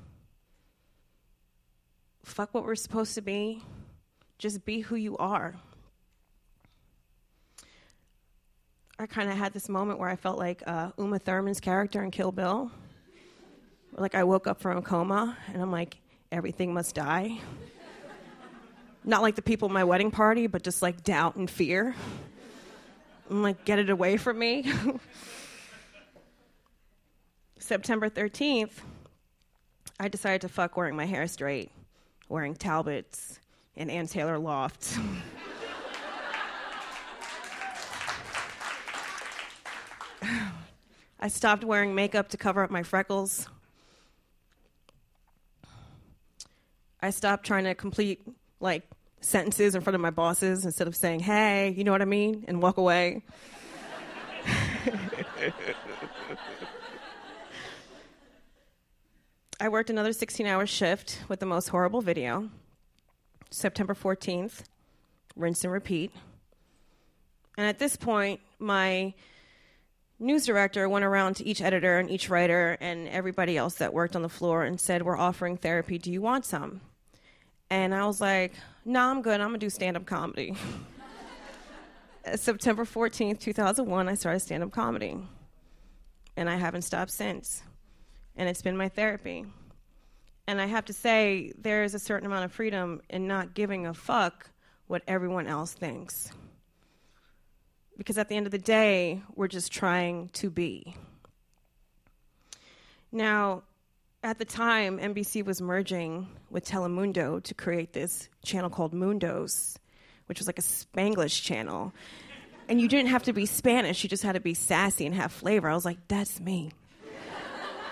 Fuck 2.23 2.51
what 2.51 2.65
we're 2.65 2.73
supposed 2.73 3.13
to 3.13 3.21
be. 3.21 3.61
Just 4.39 4.65
be 4.65 4.79
who 4.79 4.95
you 4.95 5.17
are. 5.17 5.53
I 8.97 9.05
kind 9.05 9.29
of 9.29 9.37
had 9.37 9.53
this 9.53 9.69
moment 9.69 9.99
where 9.99 10.09
I 10.09 10.15
felt 10.15 10.39
like 10.39 10.63
uh, 10.65 10.89
Uma 10.97 11.19
Thurman's 11.19 11.59
character 11.59 12.01
in 12.01 12.09
Kill 12.09 12.31
Bill. 12.31 12.71
Like 13.95 14.15
I 14.15 14.23
woke 14.23 14.47
up 14.47 14.59
from 14.59 14.77
a 14.77 14.81
coma 14.81 15.37
and 15.53 15.61
I'm 15.61 15.71
like, 15.71 15.97
everything 16.31 16.73
must 16.73 16.95
die. 16.95 17.39
Not 19.03 19.21
like 19.21 19.35
the 19.35 19.41
people 19.41 19.67
at 19.67 19.73
my 19.73 19.83
wedding 19.83 20.11
party, 20.11 20.47
but 20.47 20.63
just 20.63 20.81
like 20.81 21.03
doubt 21.03 21.35
and 21.35 21.49
fear. 21.49 21.95
I'm 23.29 23.41
like, 23.41 23.63
get 23.65 23.79
it 23.79 23.89
away 23.89 24.17
from 24.17 24.39
me. 24.39 24.71
September 27.59 28.09
13th, 28.09 28.71
I 29.99 30.07
decided 30.07 30.41
to 30.41 30.49
fuck 30.49 30.75
wearing 30.75 30.95
my 30.95 31.05
hair 31.05 31.27
straight, 31.27 31.71
wearing 32.27 32.55
Talbots 32.55 33.39
and 33.77 33.91
Ann 33.91 34.07
Taylor 34.07 34.39
Loft. 34.39 34.97
I 41.19 41.27
stopped 41.27 41.63
wearing 41.63 41.93
makeup 41.93 42.29
to 42.29 42.37
cover 42.37 42.63
up 42.63 42.71
my 42.71 42.81
freckles. 42.81 43.47
I 47.01 47.09
stopped 47.09 47.45
trying 47.45 47.65
to 47.65 47.75
complete 47.75 48.21
like 48.59 48.83
sentences 49.21 49.75
in 49.75 49.81
front 49.81 49.95
of 49.95 50.01
my 50.01 50.09
bosses 50.09 50.65
instead 50.65 50.87
of 50.87 50.95
saying, 50.95 51.19
hey, 51.19 51.69
you 51.75 51.83
know 51.83 51.91
what 51.91 52.01
I 52.01 52.05
mean, 52.05 52.45
and 52.47 52.61
walk 52.61 52.77
away. 52.77 53.23
I 59.61 59.67
worked 59.67 59.89
another 59.89 60.13
16 60.13 60.45
hour 60.47 60.65
shift 60.65 61.19
with 61.27 61.41
the 61.41 61.45
most 61.45 61.67
horrible 61.67 62.01
video. 62.01 62.49
September 63.51 63.93
14th, 63.93 64.63
rinse 65.35 65.63
and 65.63 65.73
repeat. 65.73 66.11
And 67.57 67.67
at 67.67 67.79
this 67.79 67.97
point, 67.97 68.39
my 68.59 69.13
news 70.17 70.45
director 70.45 70.87
went 70.87 71.03
around 71.03 71.35
to 71.37 71.45
each 71.45 71.61
editor 71.61 71.97
and 71.97 72.09
each 72.09 72.29
writer 72.29 72.77
and 72.79 73.09
everybody 73.09 73.57
else 73.57 73.75
that 73.75 73.93
worked 73.93 74.15
on 74.15 74.21
the 74.21 74.29
floor 74.29 74.63
and 74.63 74.79
said, 74.79 75.01
We're 75.01 75.17
offering 75.17 75.57
therapy. 75.57 75.97
Do 75.97 76.11
you 76.11 76.21
want 76.21 76.45
some? 76.45 76.79
And 77.69 77.93
I 77.93 78.05
was 78.07 78.19
like, 78.19 78.53
no, 78.85 78.99
nah, 78.99 79.11
I'm 79.11 79.21
good. 79.21 79.39
I'm 79.39 79.49
going 79.49 79.59
to 79.59 79.65
do 79.65 79.69
stand 79.69 79.95
up 79.95 80.05
comedy. 80.05 80.55
September 82.35 82.83
14th, 82.83 83.39
2001, 83.39 84.09
I 84.09 84.13
started 84.15 84.39
stand 84.39 84.63
up 84.63 84.71
comedy. 84.71 85.17
And 86.35 86.49
I 86.49 86.55
haven't 86.55 86.81
stopped 86.83 87.11
since. 87.11 87.61
And 88.35 88.49
it's 88.49 88.61
been 88.61 88.77
my 88.77 88.89
therapy. 88.89 89.45
And 90.47 90.59
I 90.59 90.65
have 90.65 90.85
to 90.85 90.93
say, 90.93 91.53
there 91.59 91.83
is 91.83 91.93
a 91.93 91.99
certain 91.99 92.25
amount 92.25 92.45
of 92.45 92.51
freedom 92.51 93.01
in 93.09 93.27
not 93.27 93.53
giving 93.53 93.85
a 93.85 93.93
fuck 93.93 94.49
what 94.87 95.03
everyone 95.07 95.45
else 95.45 95.73
thinks. 95.73 96.31
Because 97.97 98.17
at 98.17 98.29
the 98.29 98.35
end 98.35 98.47
of 98.47 98.51
the 98.51 98.57
day, 98.57 99.21
we're 99.35 99.47
just 99.47 99.71
trying 99.71 100.29
to 100.29 100.49
be. 100.49 100.95
Now, 103.11 103.63
at 104.23 104.37
the 104.37 104.45
time, 104.45 104.99
NBC 104.99 105.45
was 105.45 105.61
merging 105.61 106.27
with 106.49 106.65
Telemundo 106.65 107.41
to 107.43 107.53
create 107.53 107.93
this 107.93 108.27
channel 108.43 108.69
called 108.69 108.93
mun2, 108.93 109.77
which 110.25 110.39
was 110.39 110.47
like 110.47 110.59
a 110.59 110.63
Spanglish 110.63 111.41
channel. 111.41 111.93
And 112.67 112.81
you 112.81 112.87
didn't 112.87 113.09
have 113.09 113.23
to 113.23 113.33
be 113.33 113.45
Spanish, 113.45 114.03
you 114.03 114.09
just 114.09 114.23
had 114.23 114.33
to 114.33 114.39
be 114.39 114.53
sassy 114.53 115.05
and 115.05 115.15
have 115.15 115.31
flavor. 115.31 115.69
I 115.69 115.73
was 115.73 115.85
like, 115.85 115.97
that's 116.07 116.39
me. 116.39 116.71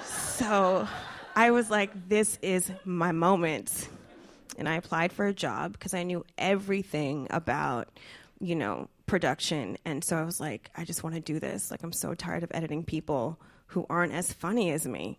so 0.05 0.87
I 1.35 1.51
was 1.51 1.69
like, 1.69 2.09
this 2.09 2.37
is 2.41 2.71
my 2.83 3.11
moment. 3.11 3.89
and 4.57 4.67
I 4.67 4.75
applied 4.75 5.13
for 5.13 5.27
a 5.27 5.33
job 5.33 5.73
because 5.73 5.93
I 5.93 6.03
knew 6.03 6.25
everything 6.37 7.27
about, 7.29 7.87
you 8.39 8.55
know, 8.55 8.89
production. 9.05 9.77
And 9.85 10.03
so 10.03 10.17
I 10.17 10.23
was 10.23 10.39
like, 10.39 10.69
I 10.75 10.83
just 10.83 11.03
want 11.03 11.15
to 11.15 11.21
do 11.21 11.39
this. 11.39 11.71
Like, 11.71 11.83
I'm 11.83 11.93
so 11.93 12.13
tired 12.13 12.43
of 12.43 12.51
editing 12.53 12.83
people 12.83 13.39
who 13.67 13.85
aren't 13.89 14.13
as 14.13 14.33
funny 14.33 14.71
as 14.71 14.85
me. 14.85 15.17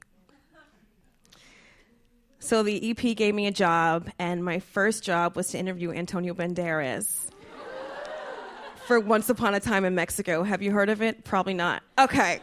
So 2.40 2.62
the 2.62 2.90
EP 2.90 3.16
gave 3.16 3.34
me 3.34 3.46
a 3.46 3.50
job, 3.50 4.10
and 4.18 4.44
my 4.44 4.60
first 4.60 5.02
job 5.02 5.36
was 5.36 5.48
to 5.48 5.58
interview 5.58 5.90
Antonio 5.90 6.34
Banderas 6.34 7.30
for 8.86 9.00
Once 9.00 9.28
Upon 9.28 9.54
a 9.54 9.60
Time 9.60 9.84
in 9.84 9.94
Mexico. 9.94 10.44
Have 10.44 10.62
you 10.62 10.70
heard 10.70 10.88
of 10.88 11.02
it? 11.02 11.24
Probably 11.24 11.54
not. 11.54 11.82
Okay. 11.98 12.40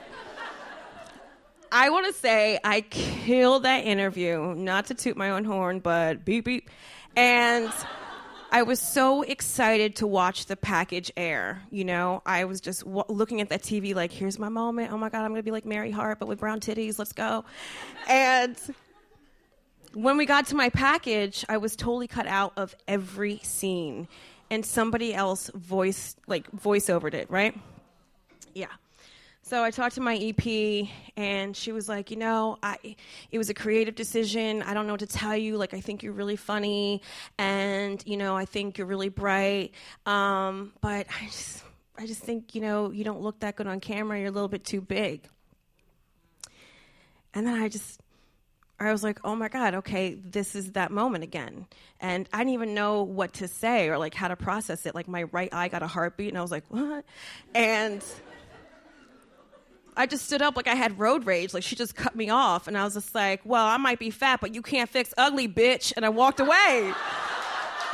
I 1.72 1.90
want 1.90 2.06
to 2.08 2.14
say 2.14 2.60
I 2.64 2.82
killed 2.82 3.64
that 3.64 3.86
interview, 3.86 4.54
not 4.56 4.88
to 4.88 4.94
toot 4.94 5.18
my 5.18 5.32
own 5.32 5.44
horn, 5.46 5.80
but 5.80 6.24
beep 6.24 6.46
beep. 6.46 6.70
And 7.16 7.72
I 8.52 8.64
was 8.64 8.80
so 8.80 9.24
excited 9.24 9.98
to 9.98 10.08
watch 10.08 10.46
the 10.46 10.56
package 10.56 11.12
air. 11.18 11.62
You 11.72 11.84
know, 11.84 12.22
I 12.26 12.46
was 12.46 12.62
just 12.62 12.86
w- 12.86 13.04
looking 13.10 13.42
at 13.42 13.50
that 13.50 13.62
TV 13.62 13.96
like, 13.96 14.12
here's 14.12 14.38
my 14.40 14.50
moment. 14.50 14.92
Oh 14.92 14.98
my 14.98 15.10
God, 15.10 15.24
I'm 15.24 15.32
going 15.32 15.40
to 15.40 15.44
be 15.44 15.52
like 15.52 15.66
Mary 15.66 15.92
Hart, 15.92 16.20
but 16.20 16.28
with 16.28 16.40
brown 16.40 16.60
titties. 16.60 17.00
Let's 17.00 17.14
go. 17.14 17.44
And 18.08 18.56
when 19.96 20.18
we 20.18 20.26
got 20.26 20.48
to 20.48 20.56
my 20.56 20.70
package, 20.70 21.46
I 21.48 21.58
was 21.58 21.76
totally 21.76 22.08
cut 22.08 22.28
out 22.28 22.54
of 22.58 22.76
every 22.88 23.40
scene, 23.44 24.08
and 24.52 24.66
somebody 24.66 25.14
else 25.14 25.50
voice 25.56 26.16
like 26.28 26.50
voice 26.52 26.88
overed 26.88 27.14
it, 27.14 27.32
right? 27.32 27.58
Yeah. 28.54 28.68
So 29.42 29.64
I 29.64 29.70
talked 29.70 29.96
to 29.96 30.02
my 30.02 30.16
EP, 30.18 30.88
and 31.16 31.56
she 31.56 31.72
was 31.72 31.88
like, 31.88 32.10
you 32.10 32.18
know, 32.18 32.58
I 32.62 32.96
it 33.32 33.38
was 33.38 33.50
a 33.50 33.54
creative 33.54 33.96
decision. 33.96 34.62
I 34.64 34.74
don't 34.74 34.86
know 34.86 34.94
what 34.94 35.02
to 35.02 35.08
tell 35.08 35.36
you. 35.36 35.56
Like, 35.56 35.74
I 35.74 35.80
think 35.80 36.04
you're 36.04 36.14
really 36.14 36.36
funny, 36.36 37.02
and 37.38 38.04
you 38.06 38.18
know, 38.18 38.36
I 38.36 38.46
think 38.46 38.78
you're 38.78 38.88
really 38.88 39.10
bright. 39.10 39.72
Um, 40.06 40.74
but 40.82 41.08
I 41.22 41.26
just, 41.28 41.64
I 41.98 42.06
just 42.06 42.22
think, 42.22 42.54
you 42.54 42.62
know, 42.62 42.92
you 42.92 43.04
don't 43.04 43.22
look 43.22 43.40
that 43.40 43.56
good 43.56 43.68
on 43.68 43.80
camera. 43.80 44.20
You're 44.20 44.30
a 44.30 44.32
little 44.32 44.50
bit 44.50 44.66
too 44.66 44.82
big. 44.82 45.22
And 47.34 47.46
then 47.46 47.62
I 47.62 47.68
just 47.68 48.00
I 48.80 48.92
was 48.92 49.04
like, 49.04 49.20
oh 49.24 49.36
my 49.36 49.48
God, 49.48 49.74
okay, 49.76 50.16
this 50.16 50.54
is 50.54 50.74
that 50.74 50.92
moment 50.92 51.24
again. 51.24 51.66
And 52.02 52.28
I 52.34 52.40
didn't 52.40 52.54
even 52.54 52.74
know 52.74 53.04
what 53.04 53.34
to 53.36 53.48
say 53.48 53.88
or 53.88 53.98
like 53.98 54.14
how 54.14 54.28
to 54.28 54.36
process 54.36 54.86
it. 54.86 54.94
Like 54.94 55.08
my 55.08 55.24
right 55.24 55.54
eye 55.54 55.70
got 55.70 55.82
a 55.82 55.88
heartbeat 55.88 56.30
and 56.30 56.38
I 56.38 56.42
was 56.42 56.52
like, 56.52 56.66
what? 56.68 57.06
And 57.54 58.04
I 59.96 60.06
just 60.08 60.26
stood 60.26 60.42
up 60.42 60.58
like 60.58 60.68
I 60.68 60.76
had 60.76 61.00
road 61.00 61.26
rage. 61.26 61.54
Like 61.54 61.64
she 61.64 61.78
just 61.78 61.96
cut 61.96 62.18
me 62.18 62.30
off. 62.30 62.68
And 62.68 62.78
I 62.78 62.84
was 62.84 62.96
just 62.96 63.16
like, 63.16 63.42
well, 63.46 63.66
I 63.66 63.78
might 63.78 63.98
be 63.98 64.10
fat, 64.10 64.42
but 64.42 64.54
you 64.54 64.62
can't 64.62 64.90
fix 64.90 65.14
ugly, 65.18 65.48
bitch. 65.48 65.94
And 65.96 66.06
I 66.06 66.10
walked 66.10 66.42
away. 66.42 66.94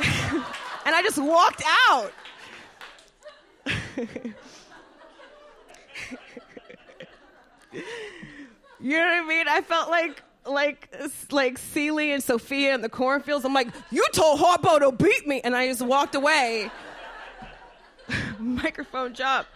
and 0.00 0.94
I 0.94 1.00
just 1.02 1.18
walked 1.18 1.62
out. 1.90 2.12
you 8.80 8.96
know 8.96 9.04
what 9.04 9.22
I 9.22 9.24
mean? 9.28 9.46
I 9.46 9.60
felt 9.60 9.88
like 9.88 10.20
like 10.46 10.94
like 11.30 11.58
Celie 11.58 12.12
and 12.12 12.22
Sofia 12.22 12.74
in 12.74 12.80
the 12.80 12.88
cornfields. 12.88 13.44
I'm 13.44 13.54
like, 13.54 13.68
you 13.90 14.04
told 14.12 14.40
Harpo 14.40 14.80
to 14.80 14.92
beat 14.92 15.26
me, 15.26 15.40
and 15.42 15.56
I 15.56 15.68
just 15.68 15.82
walked 15.82 16.14
away. 16.14 16.70
Microphone 18.38 19.12
drop. 19.12 19.46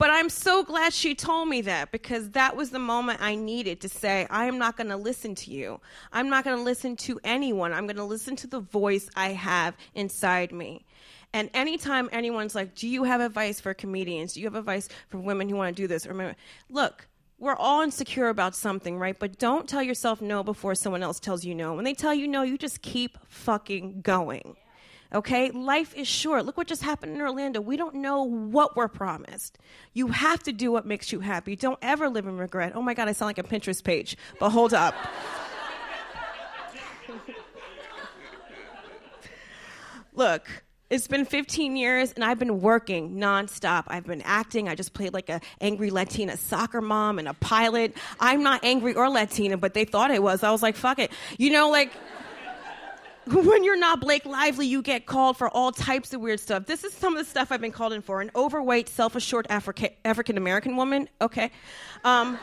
But 0.00 0.08
I'm 0.08 0.30
so 0.30 0.64
glad 0.64 0.94
she 0.94 1.14
told 1.14 1.48
me 1.48 1.60
that 1.60 1.92
because 1.92 2.30
that 2.30 2.56
was 2.56 2.70
the 2.70 2.78
moment 2.78 3.20
I 3.20 3.34
needed 3.34 3.82
to 3.82 3.88
say, 3.90 4.26
I 4.30 4.46
am 4.46 4.56
not 4.56 4.78
going 4.78 4.88
to 4.88 4.96
listen 4.96 5.34
to 5.34 5.50
you. 5.50 5.78
I'm 6.10 6.30
not 6.30 6.42
going 6.42 6.56
to 6.56 6.62
listen 6.62 6.96
to 6.96 7.20
anyone. 7.22 7.74
I'm 7.74 7.86
going 7.86 7.98
to 7.98 8.04
listen 8.04 8.34
to 8.36 8.46
the 8.46 8.60
voice 8.60 9.10
I 9.14 9.32
have 9.32 9.76
inside 9.94 10.52
me. 10.52 10.86
And 11.34 11.50
anytime 11.52 12.08
anyone's 12.12 12.54
like, 12.54 12.74
Do 12.74 12.88
you 12.88 13.04
have 13.04 13.20
advice 13.20 13.60
for 13.60 13.74
comedians? 13.74 14.32
Do 14.32 14.40
you 14.40 14.46
have 14.46 14.54
advice 14.54 14.88
for 15.08 15.18
women 15.18 15.50
who 15.50 15.56
want 15.56 15.76
to 15.76 15.82
do 15.82 15.86
this? 15.86 16.06
Or 16.06 16.34
look, 16.70 17.06
we're 17.40 17.56
all 17.56 17.80
insecure 17.80 18.28
about 18.28 18.54
something, 18.54 18.98
right? 18.98 19.18
But 19.18 19.38
don't 19.38 19.66
tell 19.66 19.82
yourself 19.82 20.20
no 20.20 20.42
before 20.42 20.74
someone 20.74 21.02
else 21.02 21.18
tells 21.18 21.42
you 21.44 21.54
no. 21.54 21.72
When 21.72 21.84
they 21.84 21.94
tell 21.94 22.14
you 22.14 22.28
no, 22.28 22.42
you 22.42 22.58
just 22.58 22.82
keep 22.82 23.18
fucking 23.28 24.02
going. 24.02 24.56
Okay? 25.12 25.50
Life 25.50 25.94
is 25.96 26.06
short. 26.06 26.44
Look 26.44 26.58
what 26.58 26.66
just 26.66 26.82
happened 26.82 27.14
in 27.14 27.20
Orlando. 27.22 27.62
We 27.62 27.78
don't 27.78 27.96
know 27.96 28.22
what 28.22 28.76
we're 28.76 28.88
promised. 28.88 29.58
You 29.94 30.08
have 30.08 30.42
to 30.44 30.52
do 30.52 30.70
what 30.70 30.84
makes 30.84 31.12
you 31.12 31.20
happy. 31.20 31.56
Don't 31.56 31.78
ever 31.80 32.10
live 32.10 32.26
in 32.26 32.36
regret. 32.36 32.72
Oh 32.74 32.82
my 32.82 32.92
God, 32.92 33.08
I 33.08 33.12
sound 33.12 33.28
like 33.28 33.38
a 33.38 33.42
Pinterest 33.42 33.82
page. 33.82 34.18
But 34.38 34.50
hold 34.50 34.74
up. 34.74 34.94
Look, 40.12 40.46
it's 40.90 41.06
been 41.06 41.24
15 41.24 41.76
years 41.76 42.12
and 42.12 42.24
I've 42.24 42.38
been 42.38 42.60
working 42.60 43.16
nonstop. 43.16 43.84
I've 43.86 44.06
been 44.06 44.22
acting. 44.22 44.68
I 44.68 44.74
just 44.74 44.92
played 44.92 45.14
like 45.14 45.28
a 45.28 45.40
angry 45.60 45.90
Latina 45.90 46.36
soccer 46.36 46.80
mom 46.80 47.20
and 47.20 47.28
a 47.28 47.34
pilot. 47.34 47.96
I'm 48.18 48.42
not 48.42 48.64
angry 48.64 48.94
or 48.94 49.08
Latina, 49.08 49.56
but 49.56 49.72
they 49.72 49.84
thought 49.84 50.10
I 50.10 50.18
was. 50.18 50.42
I 50.42 50.50
was 50.50 50.62
like, 50.62 50.74
fuck 50.76 50.98
it. 50.98 51.12
You 51.38 51.50
know, 51.50 51.70
like 51.70 51.92
when 53.26 53.62
you're 53.62 53.78
not 53.78 54.00
Blake 54.00 54.26
Lively, 54.26 54.66
you 54.66 54.82
get 54.82 55.06
called 55.06 55.36
for 55.36 55.48
all 55.48 55.70
types 55.70 56.12
of 56.12 56.20
weird 56.20 56.40
stuff. 56.40 56.66
This 56.66 56.82
is 56.82 56.92
some 56.92 57.16
of 57.16 57.24
the 57.24 57.30
stuff 57.30 57.52
I've 57.52 57.60
been 57.60 57.72
called 57.72 57.92
in 57.92 58.02
for. 58.02 58.20
An 58.20 58.32
overweight, 58.34 58.88
self-assured 58.88 59.46
African 59.48 60.36
American 60.36 60.76
woman. 60.76 61.08
Okay. 61.20 61.52
Um, 62.02 62.38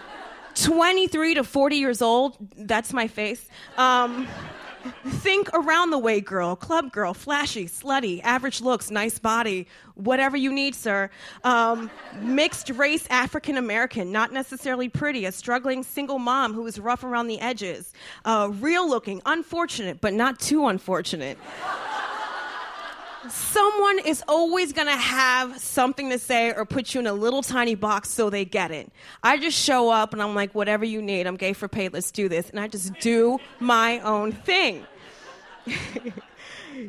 23 0.56 1.36
to 1.36 1.44
40 1.44 1.76
years 1.76 2.02
old. 2.02 2.38
That's 2.56 2.94
my 2.94 3.08
face. 3.08 3.46
Um, 3.78 4.28
Think 5.08 5.50
around 5.54 5.92
the 5.92 5.98
way 5.98 6.22
girl, 6.22 6.56
club 6.56 6.92
girl, 6.92 7.14
flashy, 7.14 7.66
slutty, 7.66 8.22
average 8.24 8.62
looks, 8.62 8.92
nice 8.92 9.20
body, 9.20 9.68
whatever 9.96 10.38
you 10.38 10.52
need, 10.52 10.76
sir. 10.76 11.10
Um, 11.44 11.90
mixed 12.22 12.70
race 12.70 13.08
African 13.10 13.58
American, 13.58 14.12
not 14.12 14.32
necessarily 14.32 14.90
pretty, 14.90 15.26
a 15.26 15.32
struggling 15.32 15.84
single 15.84 16.20
mom 16.20 16.54
who 16.54 16.66
is 16.68 16.80
rough 16.80 17.04
around 17.04 17.28
the 17.28 17.40
edges, 17.40 17.94
uh, 18.26 18.50
real 18.60 18.88
looking, 18.90 19.22
unfortunate, 19.26 20.02
but 20.02 20.14
not 20.14 20.40
too 20.40 20.68
unfortunate 20.68 21.38
someone 23.32 24.00
is 24.00 24.24
always 24.28 24.74
going 24.74 24.88
to 24.88 24.96
have 24.96 25.60
something 25.60 26.10
to 26.10 26.20
say 26.20 26.54
or 26.54 26.66
put 26.66 26.94
you 26.94 27.00
in 27.00 27.08
a 27.08 27.14
little 27.14 27.42
tiny 27.42 27.76
box 27.76 28.10
so 28.10 28.30
they 28.30 28.46
get 28.46 28.72
it. 28.72 28.92
I 29.24 29.38
just 29.38 29.58
show 29.58 29.90
up 29.90 30.14
and 30.14 30.22
I'm 30.22 30.36
like, 30.36 30.54
whatever 30.54 30.86
you 30.86 31.02
need, 31.02 31.28
I'm 31.28 31.36
gay 31.36 31.54
for 31.54 31.68
pay, 31.68 31.90
let's 31.90 32.12
do 32.12 32.30
this. 32.30 32.50
And 32.50 32.60
I 32.60 32.68
just 32.68 32.94
do 33.00 33.40
my 33.60 34.00
own 34.00 34.32
thing. 34.32 34.86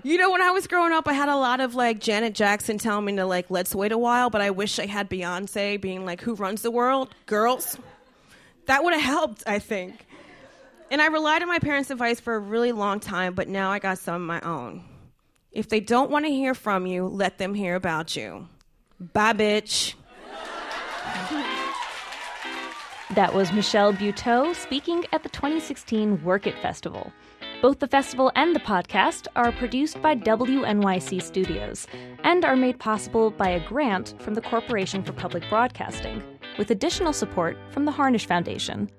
you 0.02 0.18
know, 0.18 0.30
when 0.30 0.42
I 0.42 0.50
was 0.50 0.66
growing 0.66 0.92
up, 0.92 1.08
I 1.08 1.12
had 1.12 1.28
a 1.28 1.36
lot 1.36 1.60
of 1.60 1.74
like 1.74 2.00
Janet 2.00 2.34
Jackson 2.34 2.78
telling 2.78 3.04
me 3.04 3.16
to 3.16 3.26
like, 3.26 3.50
let's 3.50 3.74
wait 3.74 3.92
a 3.92 3.98
while, 3.98 4.30
but 4.30 4.40
I 4.40 4.50
wish 4.50 4.78
I 4.78 4.86
had 4.86 5.08
Beyonce 5.08 5.80
being 5.80 6.04
like, 6.04 6.20
who 6.20 6.34
runs 6.34 6.62
the 6.62 6.70
world? 6.70 7.14
Girls. 7.26 7.78
That 8.66 8.84
would 8.84 8.92
have 8.94 9.02
helped, 9.02 9.44
I 9.46 9.58
think. 9.58 10.06
And 10.90 11.02
I 11.02 11.06
relied 11.06 11.42
on 11.42 11.48
my 11.48 11.58
parents' 11.58 11.90
advice 11.90 12.20
for 12.20 12.34
a 12.34 12.38
really 12.38 12.72
long 12.72 13.00
time, 13.00 13.34
but 13.34 13.48
now 13.48 13.70
I 13.70 13.78
got 13.78 13.98
some 13.98 14.14
of 14.14 14.20
my 14.20 14.40
own. 14.40 14.84
If 15.52 15.68
they 15.68 15.80
don't 15.80 16.10
want 16.10 16.26
to 16.26 16.30
hear 16.30 16.54
from 16.54 16.86
you, 16.86 17.06
let 17.06 17.38
them 17.38 17.54
hear 17.54 17.74
about 17.74 18.14
you. 18.16 18.48
Bye, 19.00 19.32
bitch. 19.32 19.94
That 23.14 23.32
was 23.34 23.52
Michelle 23.52 23.94
Buteau 23.94 24.54
speaking 24.54 25.04
at 25.12 25.22
the 25.22 25.30
2016 25.30 26.22
Werk 26.22 26.46
It 26.46 26.58
Festival. 26.58 27.12
Both 27.62 27.78
the 27.78 27.88
festival 27.88 28.30
and 28.36 28.54
the 28.54 28.60
podcast 28.60 29.26
are 29.34 29.50
produced 29.50 30.00
by 30.02 30.14
WNYC 30.14 31.22
Studios 31.22 31.86
and 32.22 32.44
are 32.44 32.54
made 32.54 32.78
possible 32.78 33.30
by 33.30 33.48
a 33.48 33.66
grant 33.66 34.14
from 34.20 34.34
the 34.34 34.42
Corporation 34.42 35.02
for 35.02 35.12
Public 35.12 35.42
Broadcasting, 35.48 36.22
with 36.58 36.70
additional 36.70 37.12
support 37.12 37.56
from 37.70 37.84
the 37.86 37.92
Harnisch 37.92 38.26
Foundation, 38.26 38.90